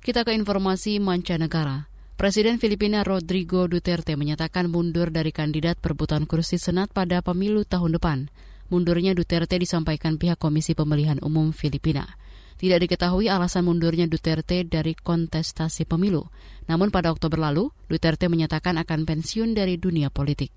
Kita 0.07 0.23
ke 0.23 0.31
informasi 0.39 1.03
mancanegara. 1.03 1.91
Presiden 2.15 2.63
Filipina 2.63 3.03
Rodrigo 3.03 3.67
Duterte 3.67 4.15
menyatakan 4.15 4.71
mundur 4.71 5.11
dari 5.11 5.35
kandidat 5.35 5.83
perebutan 5.83 6.31
kursi 6.31 6.63
Senat 6.63 6.95
pada 6.95 7.27
pemilu 7.27 7.67
tahun 7.67 7.99
depan. 7.99 8.31
Mundurnya 8.73 9.13
Duterte 9.13 9.61
disampaikan 9.61 10.17
pihak 10.17 10.41
Komisi 10.41 10.73
Pemilihan 10.73 11.21
Umum 11.21 11.53
Filipina. 11.53 12.17
Tidak 12.55 12.81
diketahui 12.81 13.29
alasan 13.29 13.67
mundurnya 13.69 14.09
Duterte 14.09 14.65
dari 14.65 14.97
kontestasi 14.97 15.85
pemilu. 15.85 16.31
Namun 16.71 16.89
pada 16.89 17.13
Oktober 17.13 17.37
lalu, 17.37 17.69
Duterte 17.91 18.31
menyatakan 18.31 18.81
akan 18.81 19.05
pensiun 19.05 19.53
dari 19.53 19.77
dunia 19.77 20.09
politik. 20.09 20.49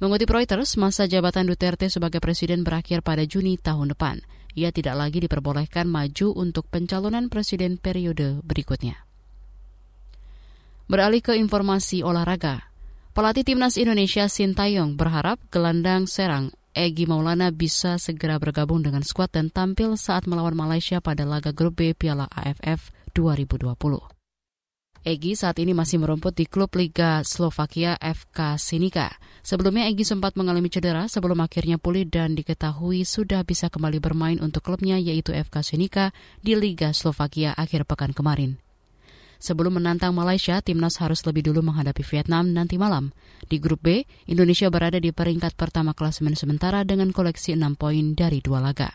Mengutip 0.00 0.32
Reuters, 0.32 0.80
masa 0.80 1.04
jabatan 1.04 1.44
Duterte 1.46 1.92
sebagai 1.92 2.18
presiden 2.24 2.64
berakhir 2.64 3.04
pada 3.04 3.22
Juni 3.28 3.60
tahun 3.60 3.92
depan. 3.92 4.24
Ia 4.56 4.74
tidak 4.74 4.98
lagi 4.98 5.22
diperbolehkan 5.22 5.86
maju 5.86 6.34
untuk 6.34 6.66
pencalonan 6.66 7.30
presiden 7.30 7.78
periode 7.78 8.42
berikutnya. 8.42 9.06
Beralih 10.90 11.22
ke 11.22 11.38
informasi 11.38 12.02
olahraga. 12.02 12.66
Pelatih 13.14 13.46
timnas 13.46 13.78
Indonesia 13.78 14.26
Sintayong 14.26 14.98
berharap 14.98 15.38
gelandang 15.54 16.10
serang 16.10 16.50
Egi 16.80 17.04
Maulana 17.04 17.52
bisa 17.52 18.00
segera 18.00 18.40
bergabung 18.40 18.80
dengan 18.80 19.04
skuad 19.04 19.28
dan 19.36 19.52
tampil 19.52 20.00
saat 20.00 20.24
melawan 20.24 20.56
Malaysia 20.56 21.04
pada 21.04 21.28
laga 21.28 21.52
grup 21.52 21.76
B 21.76 21.92
Piala 21.92 22.24
AFF 22.32 22.88
2020. 23.12 23.76
Egi 25.04 25.36
saat 25.36 25.60
ini 25.60 25.76
masih 25.76 26.00
merumput 26.00 26.32
di 26.32 26.48
klub 26.48 26.72
Liga 26.72 27.20
Slovakia 27.20 28.00
FK 28.00 28.56
Sinika. 28.56 29.12
Sebelumnya 29.44 29.92
Egi 29.92 30.08
sempat 30.08 30.40
mengalami 30.40 30.72
cedera 30.72 31.04
sebelum 31.04 31.44
akhirnya 31.44 31.76
pulih 31.76 32.08
dan 32.08 32.32
diketahui 32.32 33.04
sudah 33.04 33.44
bisa 33.44 33.68
kembali 33.68 34.00
bermain 34.00 34.40
untuk 34.40 34.64
klubnya 34.64 34.96
yaitu 34.96 35.36
FK 35.36 35.60
Sinika 35.60 36.16
di 36.40 36.56
Liga 36.56 36.96
Slovakia 36.96 37.52
akhir 37.60 37.84
pekan 37.84 38.16
kemarin. 38.16 38.56
Sebelum 39.40 39.80
menantang 39.80 40.12
Malaysia, 40.12 40.60
timnas 40.60 41.00
harus 41.00 41.24
lebih 41.24 41.48
dulu 41.48 41.64
menghadapi 41.64 42.04
Vietnam 42.04 42.52
nanti 42.52 42.76
malam. 42.76 43.16
Di 43.48 43.56
grup 43.56 43.80
B, 43.80 44.04
Indonesia 44.28 44.68
berada 44.68 45.00
di 45.00 45.16
peringkat 45.16 45.56
pertama 45.56 45.96
klasemen 45.96 46.36
sementara 46.36 46.84
dengan 46.84 47.08
koleksi 47.08 47.56
6 47.56 47.80
poin 47.80 48.12
dari 48.12 48.44
dua 48.44 48.60
laga. 48.60 48.92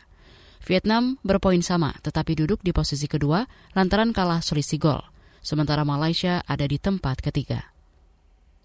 Vietnam 0.65 1.21
berpoin 1.21 1.61
sama 1.61 1.93
tetapi 2.01 2.33
duduk 2.33 2.61
di 2.65 2.73
posisi 2.73 3.05
kedua 3.05 3.45
lantaran 3.77 4.13
kalah 4.13 4.41
selisih 4.41 4.81
gol. 4.81 5.01
Sementara 5.45 5.85
Malaysia 5.85 6.41
ada 6.45 6.65
di 6.65 6.81
tempat 6.81 7.21
ketiga. 7.21 7.73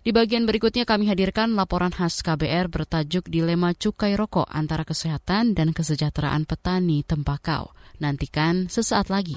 Di 0.00 0.16
bagian 0.16 0.48
berikutnya 0.48 0.88
kami 0.88 1.12
hadirkan 1.12 1.52
laporan 1.52 1.92
khas 1.92 2.24
KBR 2.24 2.72
bertajuk 2.72 3.28
Dilema 3.28 3.76
Cukai 3.76 4.16
Rokok 4.16 4.48
antara 4.48 4.88
Kesehatan 4.88 5.52
dan 5.52 5.76
Kesejahteraan 5.76 6.48
Petani 6.48 7.04
Tembakau. 7.04 7.76
Nantikan 8.00 8.72
sesaat 8.72 9.12
lagi. 9.12 9.36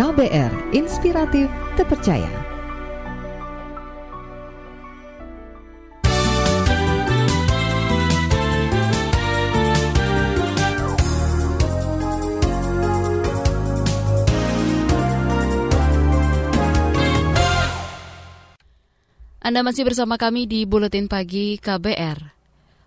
KBR 0.00 0.72
Inspiratif 0.72 1.44
Terpercaya. 1.76 2.24
Anda 19.44 19.60
masih 19.60 19.84
bersama 19.84 20.16
kami 20.16 20.48
di 20.48 20.64
Buletin 20.64 21.12
Pagi 21.12 21.60
KBR. 21.60 22.32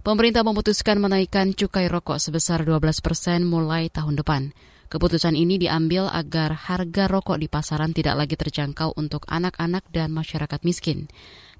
Pemerintah 0.01 0.41
memutuskan 0.41 0.97
menaikkan 0.97 1.53
cukai 1.53 1.85
rokok 1.93 2.17
sebesar 2.17 2.65
12 2.65 3.05
persen 3.05 3.45
mulai 3.45 3.93
tahun 3.93 4.17
depan. 4.17 4.72
Keputusan 4.93 5.33
ini 5.33 5.57
diambil 5.57 6.05
agar 6.05 6.53
harga 6.53 7.09
rokok 7.09 7.41
di 7.41 7.49
pasaran 7.49 7.97
tidak 7.97 8.13
lagi 8.13 8.37
terjangkau 8.37 8.93
untuk 8.93 9.25
anak-anak 9.25 9.89
dan 9.89 10.13
masyarakat 10.13 10.61
miskin. 10.61 11.09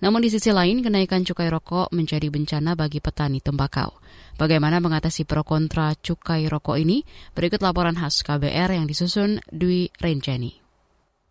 Namun 0.06 0.22
di 0.22 0.30
sisi 0.30 0.54
lain, 0.54 0.86
kenaikan 0.86 1.26
cukai 1.26 1.50
rokok 1.50 1.90
menjadi 1.98 2.30
bencana 2.30 2.78
bagi 2.78 3.02
petani 3.02 3.42
tembakau. 3.42 3.90
Bagaimana 4.38 4.78
mengatasi 4.78 5.26
pro 5.26 5.42
kontra 5.42 5.98
cukai 5.98 6.46
rokok 6.46 6.78
ini? 6.78 7.02
Berikut 7.34 7.66
laporan 7.66 7.98
khas 7.98 8.22
KBR 8.22 8.78
yang 8.78 8.86
disusun 8.86 9.42
Dwi 9.50 9.90
Renjani. 9.98 10.62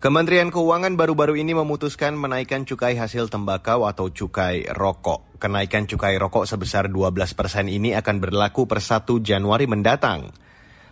Kementerian 0.02 0.50
Keuangan 0.50 0.98
baru-baru 0.98 1.38
ini 1.38 1.54
memutuskan 1.54 2.18
menaikkan 2.18 2.66
cukai 2.66 2.98
hasil 2.98 3.30
tembakau 3.30 3.86
atau 3.86 4.10
cukai 4.10 4.66
rokok. 4.74 5.38
Kenaikan 5.38 5.86
cukai 5.86 6.18
rokok 6.18 6.50
sebesar 6.50 6.90
12 6.90 7.38
persen 7.38 7.70
ini 7.70 7.94
akan 7.94 8.18
berlaku 8.18 8.66
per 8.66 8.82
1 8.82 9.06
Januari 9.22 9.70
mendatang. 9.70 10.50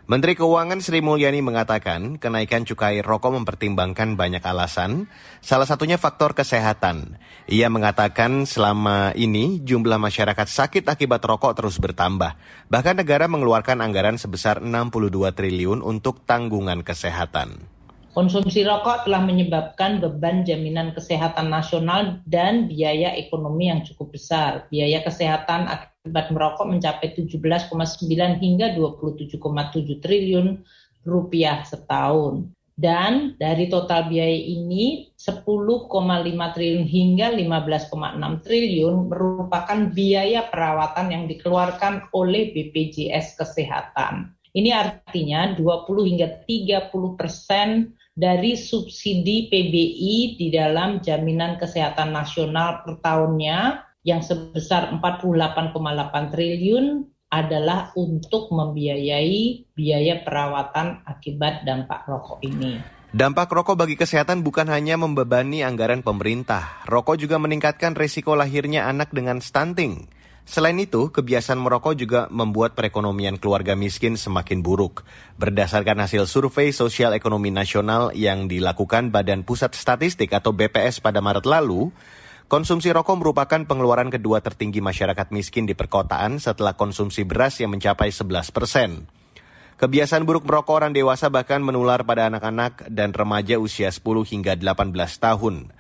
Menteri 0.09 0.33
Keuangan 0.33 0.81
Sri 0.81 1.05
Mulyani 1.05 1.45
mengatakan 1.45 2.17
kenaikan 2.17 2.65
cukai 2.65 3.05
rokok 3.05 3.37
mempertimbangkan 3.37 4.17
banyak 4.17 4.41
alasan, 4.41 5.13
salah 5.45 5.69
satunya 5.69 6.01
faktor 6.01 6.33
kesehatan. 6.33 7.21
Ia 7.45 7.69
mengatakan 7.69 8.49
selama 8.49 9.13
ini 9.13 9.61
jumlah 9.61 10.01
masyarakat 10.01 10.49
sakit 10.49 10.89
akibat 10.89 11.21
rokok 11.21 11.53
terus 11.53 11.77
bertambah. 11.77 12.33
Bahkan 12.73 13.05
negara 13.05 13.29
mengeluarkan 13.29 13.85
anggaran 13.85 14.17
sebesar 14.17 14.65
62 14.65 15.37
triliun 15.37 15.85
untuk 15.85 16.25
tanggungan 16.25 16.81
kesehatan. 16.81 17.81
Konsumsi 18.11 18.67
rokok 18.67 19.07
telah 19.07 19.23
menyebabkan 19.23 20.03
beban 20.03 20.43
jaminan 20.43 20.91
kesehatan 20.91 21.47
nasional 21.47 22.19
dan 22.27 22.67
biaya 22.67 23.15
ekonomi 23.15 23.71
yang 23.71 23.87
cukup 23.87 24.19
besar. 24.19 24.67
Biaya 24.67 24.99
kesehatan 25.07 25.71
akibat 26.01 26.33
merokok 26.33 26.65
mencapai 26.65 27.13
17,9 27.13 27.69
hingga 28.41 28.73
27,7 28.73 30.01
triliun 30.01 30.65
rupiah 31.05 31.61
setahun. 31.61 32.49
Dan 32.81 33.37
dari 33.37 33.69
total 33.69 34.09
biaya 34.09 34.41
ini 34.41 35.13
10,5 35.21 35.45
triliun 36.57 36.87
hingga 36.89 37.37
15,6 37.37 38.41
triliun 38.41 39.13
merupakan 39.13 39.81
biaya 39.93 40.49
perawatan 40.49 41.13
yang 41.13 41.25
dikeluarkan 41.29 42.09
oleh 42.17 42.57
BPJS 42.57 43.37
Kesehatan. 43.37 44.33
Ini 44.57 44.73
artinya 44.73 45.53
20 45.53 46.09
hingga 46.09 46.41
30 46.49 47.21
persen 47.21 47.93
dari 48.17 48.57
subsidi 48.57 49.53
PBI 49.53 50.41
di 50.41 50.49
dalam 50.49 51.05
jaminan 51.05 51.61
kesehatan 51.61 52.17
nasional 52.17 52.81
per 52.83 52.97
tahunnya 53.05 53.90
yang 54.07 54.25
sebesar 54.25 54.93
48,8 54.97 56.33
triliun 56.33 57.05
adalah 57.31 57.95
untuk 57.95 58.51
membiayai 58.51 59.71
biaya 59.71 60.25
perawatan 60.27 61.07
akibat 61.07 61.63
dampak 61.63 62.09
rokok 62.11 62.43
ini. 62.43 62.83
Dampak 63.11 63.51
rokok 63.51 63.75
bagi 63.75 63.99
kesehatan 63.99 64.47
bukan 64.47 64.71
hanya 64.71 64.95
membebani 64.95 65.67
anggaran 65.67 66.03
pemerintah, 66.03 66.83
rokok 66.87 67.19
juga 67.19 67.43
meningkatkan 67.43 67.99
risiko 67.99 68.39
lahirnya 68.39 68.87
anak 68.87 69.11
dengan 69.11 69.43
stunting. 69.43 70.07
Selain 70.47 70.75
itu, 70.83 71.15
kebiasaan 71.15 71.63
merokok 71.63 71.95
juga 71.95 72.21
membuat 72.27 72.75
perekonomian 72.75 73.39
keluarga 73.39 73.79
miskin 73.79 74.19
semakin 74.19 74.67
buruk. 74.67 75.07
Berdasarkan 75.39 76.03
hasil 76.03 76.27
survei 76.27 76.75
sosial 76.75 77.15
ekonomi 77.15 77.55
nasional 77.55 78.11
yang 78.19 78.51
dilakukan 78.51 79.15
Badan 79.15 79.47
Pusat 79.47 79.79
Statistik 79.79 80.35
atau 80.35 80.51
BPS 80.51 80.99
pada 80.99 81.23
Maret 81.23 81.47
lalu, 81.47 81.95
konsumsi 82.51 82.91
rokok 82.91 83.23
merupakan 83.23 83.63
pengeluaran 83.63 84.11
kedua 84.11 84.43
tertinggi 84.43 84.83
masyarakat 84.83 85.31
miskin 85.31 85.71
di 85.71 85.79
perkotaan 85.79 86.43
setelah 86.43 86.75
konsumsi 86.75 87.23
beras 87.23 87.63
yang 87.63 87.71
mencapai 87.71 88.11
11 88.11 88.51
persen. 88.51 89.07
Kebiasaan 89.79 90.27
buruk 90.27 90.45
merokok 90.45 90.83
orang 90.83 90.93
dewasa 90.93 91.31
bahkan 91.31 91.63
menular 91.63 92.03
pada 92.03 92.27
anak-anak 92.27 92.91
dan 92.91 93.15
remaja 93.15 93.57
usia 93.57 93.89
10 93.89 94.03
hingga 94.03 94.59
18 94.59 94.93
tahun. 95.23 95.71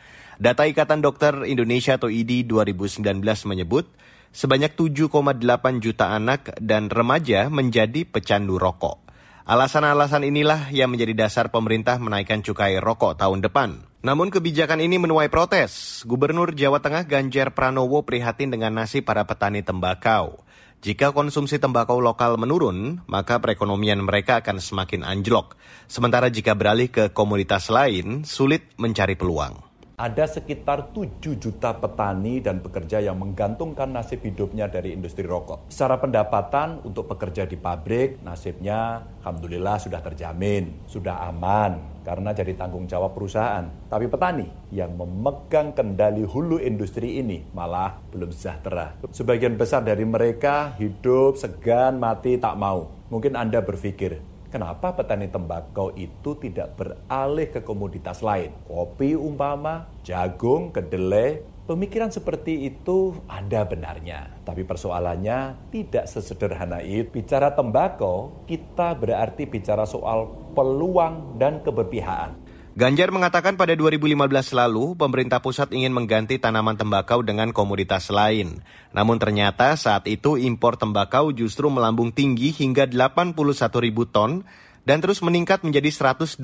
Data 0.40 0.64
Ikatan 0.64 1.04
Dokter 1.04 1.44
Indonesia 1.44 1.98
atau 1.98 2.09
IDI 2.09 2.46
2019 2.46 3.02
menyebut, 3.44 3.90
sebanyak 4.33 4.72
7,8 4.72 5.85
juta 5.85 6.16
anak 6.16 6.54
dan 6.62 6.88
remaja 6.88 7.50
menjadi 7.52 8.09
pecandu 8.09 8.56
rokok. 8.56 9.04
Alasan-alasan 9.44 10.22
inilah 10.22 10.70
yang 10.70 10.94
menjadi 10.94 11.26
dasar 11.26 11.50
pemerintah 11.50 11.98
menaikkan 12.00 12.40
cukai 12.40 12.78
rokok 12.80 13.18
tahun 13.20 13.42
depan. 13.44 13.89
Namun 14.01 14.33
kebijakan 14.33 14.81
ini 14.81 14.97
menuai 14.97 15.29
protes. 15.29 16.01
Gubernur 16.09 16.57
Jawa 16.57 16.81
Tengah 16.81 17.05
Ganjar 17.05 17.53
Pranowo 17.53 18.01
prihatin 18.01 18.49
dengan 18.49 18.73
nasib 18.73 19.05
para 19.05 19.29
petani 19.29 19.61
tembakau. 19.61 20.41
Jika 20.81 21.13
konsumsi 21.13 21.61
tembakau 21.61 22.01
lokal 22.01 22.41
menurun, 22.41 23.05
maka 23.05 23.37
perekonomian 23.37 24.01
mereka 24.01 24.41
akan 24.41 24.57
semakin 24.57 25.05
anjlok. 25.05 25.53
Sementara 25.85 26.33
jika 26.33 26.57
beralih 26.57 26.89
ke 26.89 27.13
komoditas 27.13 27.69
lain, 27.69 28.25
sulit 28.25 28.73
mencari 28.81 29.21
peluang 29.21 29.69
ada 30.01 30.25
sekitar 30.25 30.97
7 30.97 31.37
juta 31.37 31.77
petani 31.77 32.41
dan 32.41 32.65
pekerja 32.65 33.05
yang 33.05 33.21
menggantungkan 33.21 33.93
nasib 33.93 34.25
hidupnya 34.25 34.65
dari 34.65 34.97
industri 34.97 35.29
rokok. 35.29 35.69
Secara 35.69 36.01
pendapatan 36.01 36.81
untuk 36.89 37.05
pekerja 37.05 37.45
di 37.45 37.61
pabrik, 37.61 38.25
nasibnya 38.25 39.05
alhamdulillah 39.21 39.77
sudah 39.77 40.01
terjamin, 40.01 40.89
sudah 40.89 41.29
aman 41.29 41.89
karena 42.03 42.33
jadi 42.33 42.57
tanggung 42.57 42.89
jawab 42.89 43.17
perusahaan. 43.17 43.67
Tapi 43.89 44.07
petani 44.09 44.49
yang 44.73 44.97
memegang 44.97 45.73
kendali 45.73 46.25
hulu 46.25 46.61
industri 46.61 47.21
ini 47.21 47.45
malah 47.53 48.01
belum 48.11 48.33
sejahtera. 48.33 48.99
Sebagian 49.13 49.55
besar 49.61 49.85
dari 49.85 50.05
mereka 50.05 50.75
hidup 50.81 51.37
segan, 51.37 52.01
mati, 52.01 52.41
tak 52.41 52.57
mau. 52.57 52.89
Mungkin 53.11 53.35
Anda 53.35 53.61
berpikir, 53.61 54.31
Kenapa 54.51 54.91
petani 54.91 55.31
tembakau 55.31 55.95
itu 55.95 56.35
tidak 56.43 56.75
beralih 56.75 57.55
ke 57.55 57.63
komoditas 57.63 58.19
lain? 58.19 58.51
Kopi 58.67 59.15
umpama, 59.15 59.87
jagung, 60.03 60.75
kedelai, 60.75 61.39
Pemikiran 61.70 62.11
seperti 62.11 62.66
itu 62.66 63.14
ada 63.30 63.62
benarnya, 63.62 64.42
tapi 64.42 64.66
persoalannya 64.66 65.70
tidak 65.70 66.11
sesederhana 66.11 66.83
itu. 66.83 67.06
Bicara 67.14 67.54
tembakau, 67.54 68.42
kita 68.50 68.98
berarti 68.98 69.46
bicara 69.46 69.87
soal 69.87 70.50
peluang 70.50 71.38
dan 71.38 71.62
keberpihakan. 71.62 72.35
Ganjar 72.74 73.14
mengatakan 73.14 73.54
pada 73.54 73.78
2015 73.78 74.18
lalu, 74.50 74.98
pemerintah 74.98 75.38
pusat 75.38 75.70
ingin 75.70 75.94
mengganti 75.94 76.42
tanaman 76.42 76.74
tembakau 76.74 77.22
dengan 77.22 77.54
komoditas 77.54 78.11
lain. 78.11 78.66
Namun 78.90 79.22
ternyata 79.22 79.78
saat 79.78 80.11
itu 80.11 80.42
impor 80.42 80.74
tembakau 80.74 81.30
justru 81.30 81.70
melambung 81.70 82.11
tinggi 82.11 82.50
hingga 82.50 82.90
81 82.90 83.30
ribu 83.78 84.11
ton 84.11 84.42
dan 84.83 84.98
terus 84.98 85.22
meningkat 85.22 85.62
menjadi 85.62 86.18
121 86.18 86.42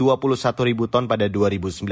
ribu 0.70 0.86
ton 0.86 1.10
pada 1.10 1.26
2019. 1.26 1.82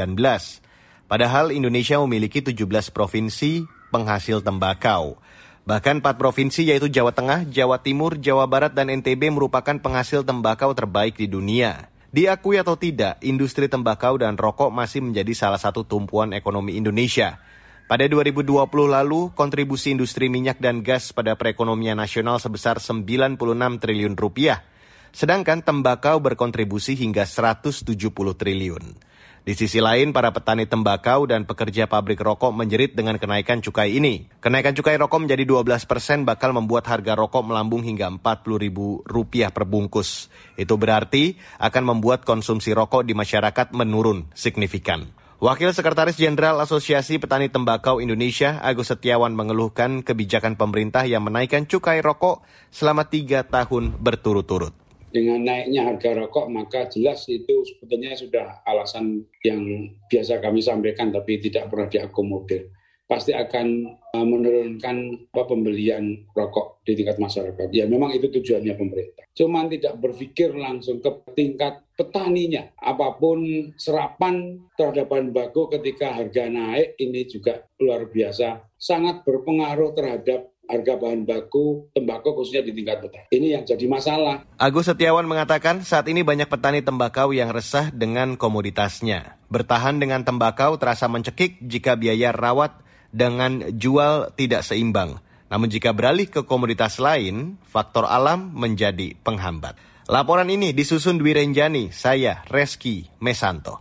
Padahal 1.05 1.53
Indonesia 1.53 2.01
memiliki 2.01 2.41
17 2.41 2.89
provinsi 2.89 3.69
penghasil 3.93 4.41
tembakau. 4.41 5.21
Bahkan 5.65 6.05
empat 6.05 6.17
provinsi 6.17 6.69
yaitu 6.69 6.93
Jawa 6.93 7.13
Tengah, 7.13 7.49
Jawa 7.49 7.81
Timur, 7.81 8.17
Jawa 8.21 8.45
Barat, 8.45 8.73
dan 8.73 8.93
NTB 8.93 9.33
merupakan 9.33 9.77
penghasil 9.81 10.25
tembakau 10.25 10.73
terbaik 10.77 11.17
di 11.17 11.29
dunia. 11.29 11.89
Diakui 12.15 12.61
atau 12.61 12.79
tidak, 12.79 13.19
industri 13.25 13.67
tembakau 13.67 14.21
dan 14.21 14.39
rokok 14.39 14.71
masih 14.71 15.03
menjadi 15.03 15.33
salah 15.35 15.59
satu 15.59 15.83
tumpuan 15.83 16.31
ekonomi 16.37 16.77
Indonesia. 16.77 17.41
Pada 17.85 18.09
2020 18.09 18.65
lalu, 18.89 19.29
kontribusi 19.37 19.93
industri 19.93 20.33
minyak 20.33 20.57
dan 20.57 20.81
gas 20.81 21.13
pada 21.13 21.37
perekonomian 21.37 22.01
nasional 22.01 22.41
sebesar 22.41 22.81
96 22.81 23.37
triliun 23.77 24.17
rupiah, 24.17 24.65
sedangkan 25.13 25.61
tembakau 25.61 26.17
berkontribusi 26.23 26.97
hingga 26.97 27.29
170 27.29 27.93
triliun. 28.41 29.14
Di 29.45 29.53
sisi 29.53 29.77
lain, 29.77 30.17
para 30.17 30.33
petani 30.33 30.65
tembakau 30.65 31.29
dan 31.29 31.45
pekerja 31.45 31.85
pabrik 31.85 32.17
rokok 32.17 32.49
menjerit 32.57 32.97
dengan 32.97 33.21
kenaikan 33.21 33.61
cukai 33.61 33.93
ini. 33.93 34.25
Kenaikan 34.41 34.73
cukai 34.73 34.97
rokok 34.97 35.29
menjadi 35.29 35.45
12 35.45 35.85
persen 35.85 36.25
bakal 36.25 36.57
membuat 36.57 36.89
harga 36.89 37.13
rokok 37.13 37.45
melambung 37.45 37.85
hingga 37.85 38.09
40 38.09 38.25
ribu 38.57 39.05
rupiah 39.05 39.53
per 39.53 39.69
bungkus. 39.69 40.33
Itu 40.57 40.81
berarti 40.81 41.37
akan 41.61 41.93
membuat 41.93 42.25
konsumsi 42.25 42.73
rokok 42.73 43.05
di 43.05 43.13
masyarakat 43.13 43.77
menurun 43.77 44.33
signifikan. 44.33 45.13
Wakil 45.45 45.77
Sekretaris 45.77 46.17
Jenderal 46.17 46.57
Asosiasi 46.57 47.21
Petani 47.21 47.53
Tembakau 47.53 48.01
Indonesia, 48.01 48.65
Agus 48.65 48.97
Setiawan 48.97 49.37
mengeluhkan 49.37 50.01
kebijakan 50.01 50.57
pemerintah 50.57 51.05
yang 51.05 51.21
menaikkan 51.21 51.69
cukai 51.69 52.01
rokok 52.01 52.49
selama 52.73 53.13
tiga 53.13 53.45
tahun 53.45 53.93
berturut-turut 54.01 54.84
dengan 55.15 55.47
naiknya 55.47 55.87
harga 55.87 56.11
rokok 56.19 56.51
maka 56.51 56.91
jelas 56.91 57.23
itu 57.31 57.63
sebetulnya 57.63 58.19
sudah 58.19 58.67
alasan 58.67 59.23
yang 59.47 59.63
biasa 60.11 60.43
kami 60.43 60.59
sampaikan 60.59 61.15
tapi 61.15 61.39
tidak 61.39 61.71
pernah 61.71 61.87
diakomodir 61.87 62.75
pasti 63.05 63.37
akan 63.37 63.95
uh, 64.17 64.27
menurunkan 64.27 65.29
pembelian 65.31 66.25
rokok 66.33 66.81
di 66.89 66.97
tingkat 66.97 67.21
masyarakat. 67.21 67.69
Ya 67.71 67.85
memang 67.85 68.17
itu 68.17 68.33
tujuannya 68.33 68.75
pemerintah. 68.75 69.25
Cuman 69.37 69.69
tidak 69.69 70.01
berpikir 70.01 70.57
langsung 70.57 71.05
ke 71.05 71.11
tingkat 71.37 71.85
petaninya. 72.01 72.73
Apa 72.81 73.21
pun 73.21 73.71
serapan 73.77 74.65
terhadap 74.81 75.13
bahan 75.13 75.37
baku 75.37 75.69
ketika 75.69 76.17
harga 76.17 76.49
naik 76.49 76.97
ini 76.97 77.29
juga 77.29 77.69
luar 77.77 78.09
biasa. 78.09 78.65
Sangat 78.81 79.21
berpengaruh 79.23 79.93
terhadap 79.93 80.54
harga 80.69 80.95
bahan 80.97 81.29
baku 81.29 81.89
tembakau 81.93 82.37
khususnya 82.37 82.65
di 82.65 82.73
tingkat 82.73 83.05
petani. 83.05 83.27
Ini 83.33 83.47
yang 83.61 83.65
jadi 83.65 83.85
masalah. 83.89 84.45
Agus 84.57 84.89
Setiawan 84.89 85.29
mengatakan 85.29 85.85
saat 85.85 86.09
ini 86.09 86.25
banyak 86.25 86.49
petani 86.49 86.81
tembakau 86.81 87.31
yang 87.33 87.53
resah 87.53 87.93
dengan 87.93 88.37
komoditasnya. 88.41 89.37
Bertahan 89.53 90.01
dengan 90.01 90.25
tembakau 90.25 90.77
terasa 90.81 91.07
mencekik 91.07 91.61
jika 91.63 91.95
biaya 91.95 92.33
rawat 92.33 92.81
dengan 93.15 93.63
jual 93.77 94.35
tidak 94.35 94.67
seimbang. 94.67 95.23
Namun 95.53 95.71
jika 95.71 95.95
beralih 95.95 96.27
ke 96.27 96.43
komoditas 96.43 96.99
lain, 96.99 97.61
faktor 97.69 98.09
alam 98.11 98.51
menjadi 98.57 99.15
penghambat. 99.23 99.79
Laporan 100.11 100.51
ini 100.51 100.77
disusun 100.77 101.17
Dwi 101.17 101.33
Renjani, 101.33 101.89
saya 101.95 102.45
Reski 102.51 103.09
Mesanto. 103.23 103.81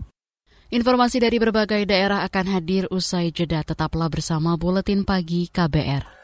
Informasi 0.74 1.22
dari 1.22 1.38
berbagai 1.38 1.86
daerah 1.86 2.26
akan 2.26 2.46
hadir 2.50 2.89
usai 2.89 3.30
jeda. 3.30 3.62
Tetaplah 3.62 4.10
bersama 4.10 4.58
Buletin 4.58 5.06
Pagi 5.06 5.46
KBR. 5.50 6.24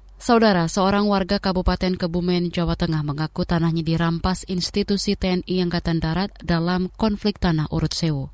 Saudara, 0.21 0.69
seorang 0.69 1.09
warga 1.09 1.41
Kabupaten 1.41 1.97
Kebumen, 1.97 2.53
Jawa 2.53 2.77
Tengah 2.77 3.01
mengaku 3.01 3.41
tanahnya 3.41 3.81
dirampas 3.81 4.45
institusi 4.45 5.17
TNI 5.17 5.65
Angkatan 5.65 5.97
Darat 5.97 6.29
dalam 6.45 6.93
konflik 6.93 7.41
tanah 7.41 7.65
urut 7.73 7.89
sewu. 7.89 8.29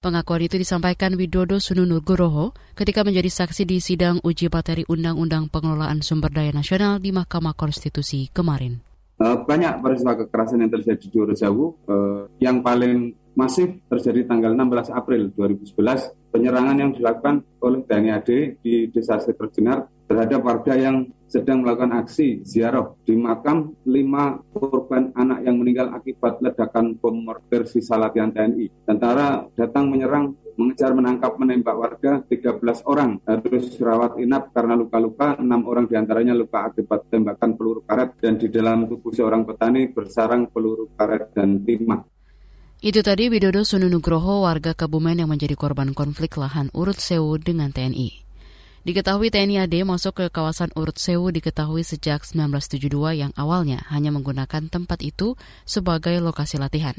Pengakuan 0.00 0.48
itu 0.48 0.56
disampaikan 0.56 1.20
Widodo 1.20 1.60
Sununugroho 1.60 2.56
ketika 2.72 3.04
menjadi 3.04 3.28
saksi 3.28 3.68
di 3.68 3.76
sidang 3.76 4.24
uji 4.24 4.48
materi 4.48 4.88
Undang-Undang 4.88 5.52
Pengelolaan 5.52 6.00
Sumber 6.00 6.32
Daya 6.32 6.48
Nasional 6.48 6.96
di 6.96 7.12
Mahkamah 7.12 7.52
Konstitusi 7.52 8.32
kemarin. 8.32 8.80
Eh, 9.20 9.36
banyak 9.44 9.84
peristiwa 9.84 10.16
kekerasan 10.24 10.64
yang 10.64 10.72
terjadi 10.72 11.12
di 11.12 11.36
Sewu. 11.36 11.76
Eh, 11.92 12.40
yang 12.40 12.64
paling 12.64 13.12
masif 13.36 13.84
terjadi 13.92 14.32
tanggal 14.32 14.56
16 14.56 14.96
April 14.96 15.28
2011 15.36 16.08
penyerangan 16.32 16.76
yang 16.80 16.90
dilakukan 16.96 17.44
oleh 17.60 17.84
TNI 17.84 18.10
AD 18.16 18.30
di 18.64 18.88
Desa 18.88 19.20
Seterjenar 19.20 19.92
terhadap 20.08 20.40
warga 20.40 20.72
yang 20.72 21.04
sedang 21.28 21.60
melakukan 21.60 21.92
aksi 21.92 22.42
ziarah 22.42 22.96
di 23.04 23.14
makam 23.14 23.76
lima 23.84 24.40
korban 24.50 25.12
anak 25.12 25.44
yang 25.44 25.60
meninggal 25.60 25.92
akibat 25.92 26.40
ledakan 26.40 26.96
bom 26.96 27.14
mortir 27.14 27.68
sisa 27.68 28.00
latihan 28.00 28.32
TNI. 28.32 28.88
Tentara 28.88 29.44
datang 29.52 29.92
menyerang, 29.92 30.32
mengejar, 30.56 30.96
menangkap, 30.96 31.36
menembak 31.36 31.76
warga 31.76 32.12
13 32.26 32.64
orang 32.88 33.20
terus 33.44 33.76
rawat 33.76 34.16
inap 34.18 34.50
karena 34.56 34.74
luka-luka, 34.74 35.36
enam 35.36 35.68
orang 35.68 35.84
di 35.84 35.94
antaranya 35.94 36.32
luka 36.32 36.64
akibat 36.66 37.12
tembakan 37.12 37.54
peluru 37.54 37.84
karet 37.84 38.16
dan 38.18 38.40
di 38.40 38.48
dalam 38.48 38.88
tubuh 38.88 39.12
seorang 39.12 39.44
petani 39.44 39.92
bersarang 39.92 40.48
peluru 40.48 40.88
karet 40.96 41.36
dan 41.36 41.60
timah. 41.60 42.02
Itu 42.78 43.02
tadi 43.02 43.26
Widodo 43.26 43.66
Sununugroho 43.66 44.46
warga 44.46 44.70
Kebumen 44.70 45.18
yang 45.18 45.26
menjadi 45.34 45.58
korban 45.58 45.98
konflik 45.98 46.38
lahan 46.38 46.70
urut 46.70 47.02
sewu 47.02 47.34
dengan 47.34 47.74
TNI. 47.74 48.27
Diketahui 48.86 49.34
TNI 49.34 49.66
AD 49.66 49.74
masuk 49.82 50.22
ke 50.22 50.24
kawasan 50.30 50.70
Urut 50.78 51.02
Sewu 51.02 51.34
diketahui 51.34 51.82
sejak 51.82 52.22
1972 52.22 52.86
yang 53.18 53.32
awalnya 53.34 53.82
hanya 53.90 54.14
menggunakan 54.14 54.70
tempat 54.70 55.02
itu 55.02 55.34
sebagai 55.66 56.14
lokasi 56.22 56.62
latihan. 56.62 56.94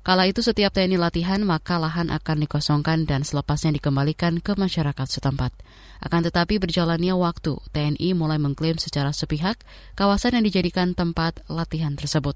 Kala 0.00 0.24
itu 0.24 0.40
setiap 0.40 0.72
TNI 0.72 0.96
latihan 0.96 1.44
maka 1.44 1.76
lahan 1.76 2.08
akan 2.08 2.46
dikosongkan 2.46 3.04
dan 3.04 3.20
selepasnya 3.20 3.76
dikembalikan 3.76 4.40
ke 4.40 4.56
masyarakat 4.56 5.04
setempat. 5.04 5.52
Akan 6.00 6.24
tetapi 6.24 6.56
berjalannya 6.56 7.12
waktu, 7.12 7.60
TNI 7.74 8.16
mulai 8.16 8.40
mengklaim 8.40 8.80
secara 8.80 9.12
sepihak 9.12 9.60
kawasan 10.00 10.40
yang 10.40 10.44
dijadikan 10.48 10.96
tempat 10.96 11.44
latihan 11.52 11.92
tersebut. 12.00 12.32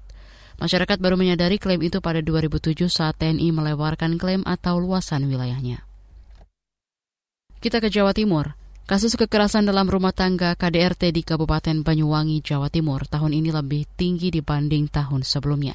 Masyarakat 0.61 1.01
baru 1.01 1.17
menyadari 1.17 1.57
klaim 1.57 1.81
itu 1.81 1.99
pada 2.05 2.21
2007 2.21 2.85
saat 2.85 3.17
TNI 3.17 3.49
melewarkan 3.49 4.21
klaim 4.21 4.45
atau 4.45 4.77
luasan 4.77 5.25
wilayahnya. 5.25 5.81
Kita 7.65 7.81
ke 7.81 7.89
Jawa 7.89 8.13
Timur. 8.13 8.64
Kasus 8.85 9.17
kekerasan 9.17 9.65
dalam 9.65 9.89
rumah 9.89 10.13
tangga 10.13 10.53
KDRT 10.53 11.09
di 11.09 11.25
Kabupaten 11.25 11.81
Banyuwangi, 11.81 12.45
Jawa 12.45 12.69
Timur 12.69 13.01
tahun 13.09 13.33
ini 13.33 13.49
lebih 13.49 13.89
tinggi 13.97 14.29
dibanding 14.29 14.93
tahun 14.93 15.25
sebelumnya. 15.25 15.73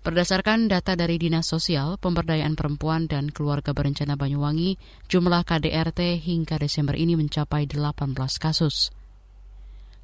Berdasarkan 0.00 0.64
data 0.64 0.96
dari 0.96 1.20
Dinas 1.20 1.52
Sosial, 1.52 2.00
Pemberdayaan 2.00 2.56
Perempuan 2.56 3.12
dan 3.12 3.28
Keluarga 3.28 3.76
Berencana 3.76 4.16
Banyuwangi, 4.16 4.80
jumlah 5.04 5.44
KDRT 5.44 6.16
hingga 6.16 6.56
Desember 6.56 6.96
ini 6.96 7.12
mencapai 7.12 7.68
18 7.68 8.16
kasus. 8.40 8.88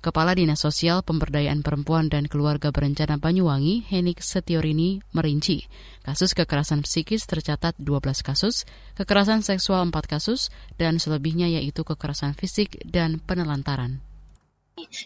Kepala 0.03 0.35
Dinas 0.35 0.59
Sosial 0.59 1.07
Pemberdayaan 1.07 1.63
Perempuan 1.63 2.11
dan 2.11 2.27
Keluarga 2.27 2.75
Berencana 2.75 3.23
Banyuwangi, 3.23 3.87
Henik 3.87 4.19
Setiorini, 4.19 4.99
merinci 5.15 5.71
kasus 6.03 6.35
kekerasan 6.35 6.83
psikis 6.83 7.23
tercatat 7.31 7.79
12 7.79 8.03
kasus, 8.27 8.67
kekerasan 8.99 9.47
seksual 9.47 9.87
4 9.87 9.95
kasus, 10.11 10.51
dan 10.75 10.99
selebihnya 10.99 11.47
yaitu 11.47 11.87
kekerasan 11.87 12.35
fisik 12.35 12.83
dan 12.83 13.23
penelantaran. 13.23 14.03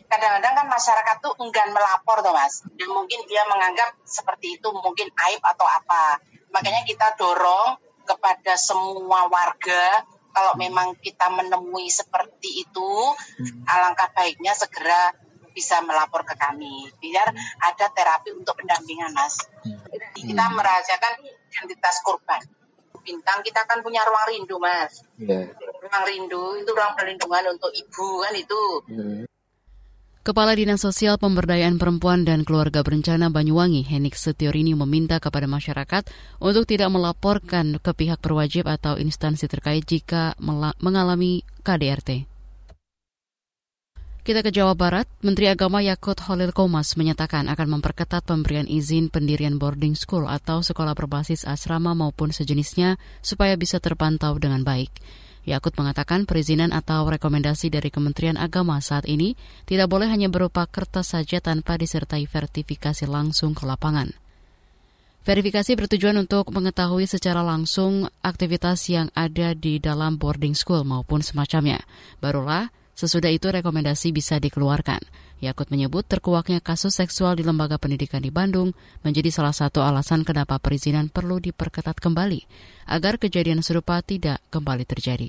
Kadang-kadang 0.09 0.65
kan 0.65 0.67
masyarakat 0.73 1.17
tuh 1.21 1.37
enggan 1.45 1.77
melapor 1.77 2.25
tuh 2.25 2.33
mas, 2.33 2.65
dan 2.65 2.89
mungkin 2.89 3.21
dia 3.29 3.45
menganggap 3.53 4.01
seperti 4.09 4.57
itu 4.57 4.69
mungkin 4.73 5.13
aib 5.13 5.45
atau 5.45 5.69
apa. 5.69 6.25
Makanya 6.57 6.89
kita 6.89 7.13
dorong 7.21 7.77
kepada 8.09 8.57
semua 8.57 9.29
warga 9.29 10.09
kalau 10.37 10.53
memang 10.61 10.93
kita 11.01 11.33
menemui 11.33 11.89
seperti 11.89 12.61
itu, 12.69 12.91
alangkah 13.65 14.13
baiknya 14.13 14.53
segera 14.53 15.17
bisa 15.57 15.81
melapor 15.81 16.21
ke 16.29 16.37
kami 16.37 16.93
biar 17.01 17.33
ada 17.65 17.89
terapi 17.89 18.37
untuk 18.37 18.53
pendampingan 18.61 19.17
mas. 19.17 19.41
Kita 20.13 20.45
merahasiakan 20.53 21.25
identitas 21.25 22.05
korban. 22.05 22.45
Bintang 23.01 23.41
kita 23.41 23.65
kan 23.65 23.81
punya 23.81 24.05
ruang 24.05 24.29
rindu 24.29 24.61
mas. 24.61 25.01
Ruang 25.57 26.05
rindu 26.05 26.61
itu 26.61 26.69
ruang 26.77 26.93
perlindungan 26.93 27.57
untuk 27.57 27.73
ibu 27.73 28.21
kan 28.21 28.37
itu. 28.37 28.63
Kepala 30.27 30.59
Dinas 30.59 30.83
Sosial 30.83 31.23
Pemberdayaan 31.23 31.79
Perempuan 31.79 32.27
dan 32.27 32.43
Keluarga 32.43 32.83
Berencana 32.83 33.31
Banyuwangi, 33.31 33.87
Henik 33.87 34.19
Setiorini 34.19 34.75
meminta 34.75 35.23
kepada 35.23 35.47
masyarakat 35.47 36.03
untuk 36.43 36.67
tidak 36.67 36.91
melaporkan 36.91 37.79
ke 37.79 37.95
pihak 37.95 38.19
berwajib 38.19 38.67
atau 38.67 38.99
instansi 38.99 39.47
terkait 39.47 39.87
jika 39.87 40.35
mengalami 40.83 41.47
KDRT. 41.63 42.27
Kita 44.27 44.43
ke 44.43 44.51
Jawa 44.51 44.75
Barat, 44.75 45.07
Menteri 45.23 45.47
Agama 45.47 45.79
Yakut 45.79 46.19
Holil 46.27 46.51
Komas 46.51 46.99
menyatakan 46.99 47.47
akan 47.47 47.79
memperketat 47.79 48.27
pemberian 48.27 48.67
izin 48.67 49.15
pendirian 49.15 49.63
boarding 49.63 49.95
school 49.95 50.27
atau 50.27 50.59
sekolah 50.59 50.99
berbasis 50.99 51.47
asrama 51.47 51.95
maupun 51.95 52.35
sejenisnya 52.35 52.99
supaya 53.23 53.55
bisa 53.55 53.79
terpantau 53.79 54.35
dengan 54.43 54.67
baik. 54.67 54.91
Yakut 55.47 55.79
mengatakan 55.79 56.27
perizinan 56.27 56.75
atau 56.75 57.07
rekomendasi 57.07 57.71
dari 57.71 57.95
Kementerian 57.95 58.35
Agama 58.35 58.83
saat 58.83 59.07
ini 59.07 59.39
tidak 59.63 59.87
boleh 59.87 60.11
hanya 60.11 60.27
berupa 60.27 60.67
kertas 60.67 61.15
saja 61.15 61.39
tanpa 61.39 61.79
disertai 61.79 62.27
verifikasi 62.27 63.07
langsung 63.07 63.55
ke 63.55 63.63
lapangan. 63.63 64.11
Verifikasi 65.23 65.75
bertujuan 65.79 66.19
untuk 66.19 66.51
mengetahui 66.51 67.07
secara 67.07 67.47
langsung 67.47 68.07
aktivitas 68.27 68.91
yang 68.91 69.11
ada 69.15 69.55
di 69.55 69.79
dalam 69.79 70.19
boarding 70.19 70.55
school 70.55 70.83
maupun 70.87 71.23
semacamnya. 71.23 71.83
Barulah 72.23 72.71
sesudah 72.95 73.31
itu 73.31 73.47
rekomendasi 73.51 74.11
bisa 74.11 74.43
dikeluarkan. 74.43 75.03
Yakut 75.45 75.69
menyebut 75.69 76.09
terkuaknya 76.09 76.65
kasus 76.65 76.97
seksual 76.97 77.37
di 77.37 77.45
lembaga 77.45 77.77
pendidikan 77.77 78.25
di 78.25 78.33
Bandung 78.33 78.73
menjadi 79.05 79.29
salah 79.29 79.53
satu 79.53 79.85
alasan 79.85 80.25
kenapa 80.25 80.57
perizinan 80.57 81.13
perlu 81.13 81.37
diperketat 81.41 82.01
kembali 82.01 82.41
agar 82.89 83.21
kejadian 83.21 83.61
serupa 83.61 84.01
tidak 84.01 84.41
kembali 84.49 84.89
terjadi. 84.89 85.29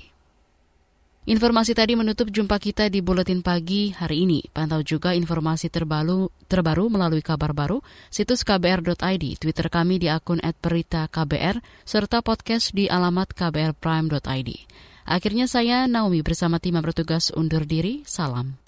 Informasi 1.28 1.76
tadi 1.76 1.92
menutup 1.92 2.32
jumpa 2.32 2.56
kita 2.56 2.88
di 2.88 3.04
Buletin 3.04 3.44
Pagi 3.44 3.92
hari 3.92 4.24
ini. 4.24 4.48
Pantau 4.48 4.80
juga 4.80 5.12
informasi 5.12 5.68
terbaru, 5.68 6.32
terbaru 6.48 6.88
melalui 6.88 7.20
kabar 7.20 7.52
baru, 7.52 7.84
situs 8.08 8.48
kbr.id, 8.48 9.36
Twitter 9.36 9.68
kami 9.68 10.00
di 10.00 10.08
akun 10.08 10.40
@berita_kbr, 10.40 11.60
serta 11.84 12.24
podcast 12.24 12.72
di 12.72 12.88
alamat 12.88 13.36
kbrprime.id. 13.36 14.50
Akhirnya 15.04 15.44
saya, 15.44 15.84
Naomi, 15.84 16.24
bersama 16.24 16.56
tim 16.56 16.80
bertugas 16.80 17.28
undur 17.36 17.68
diri. 17.68 18.08
Salam. 18.08 18.67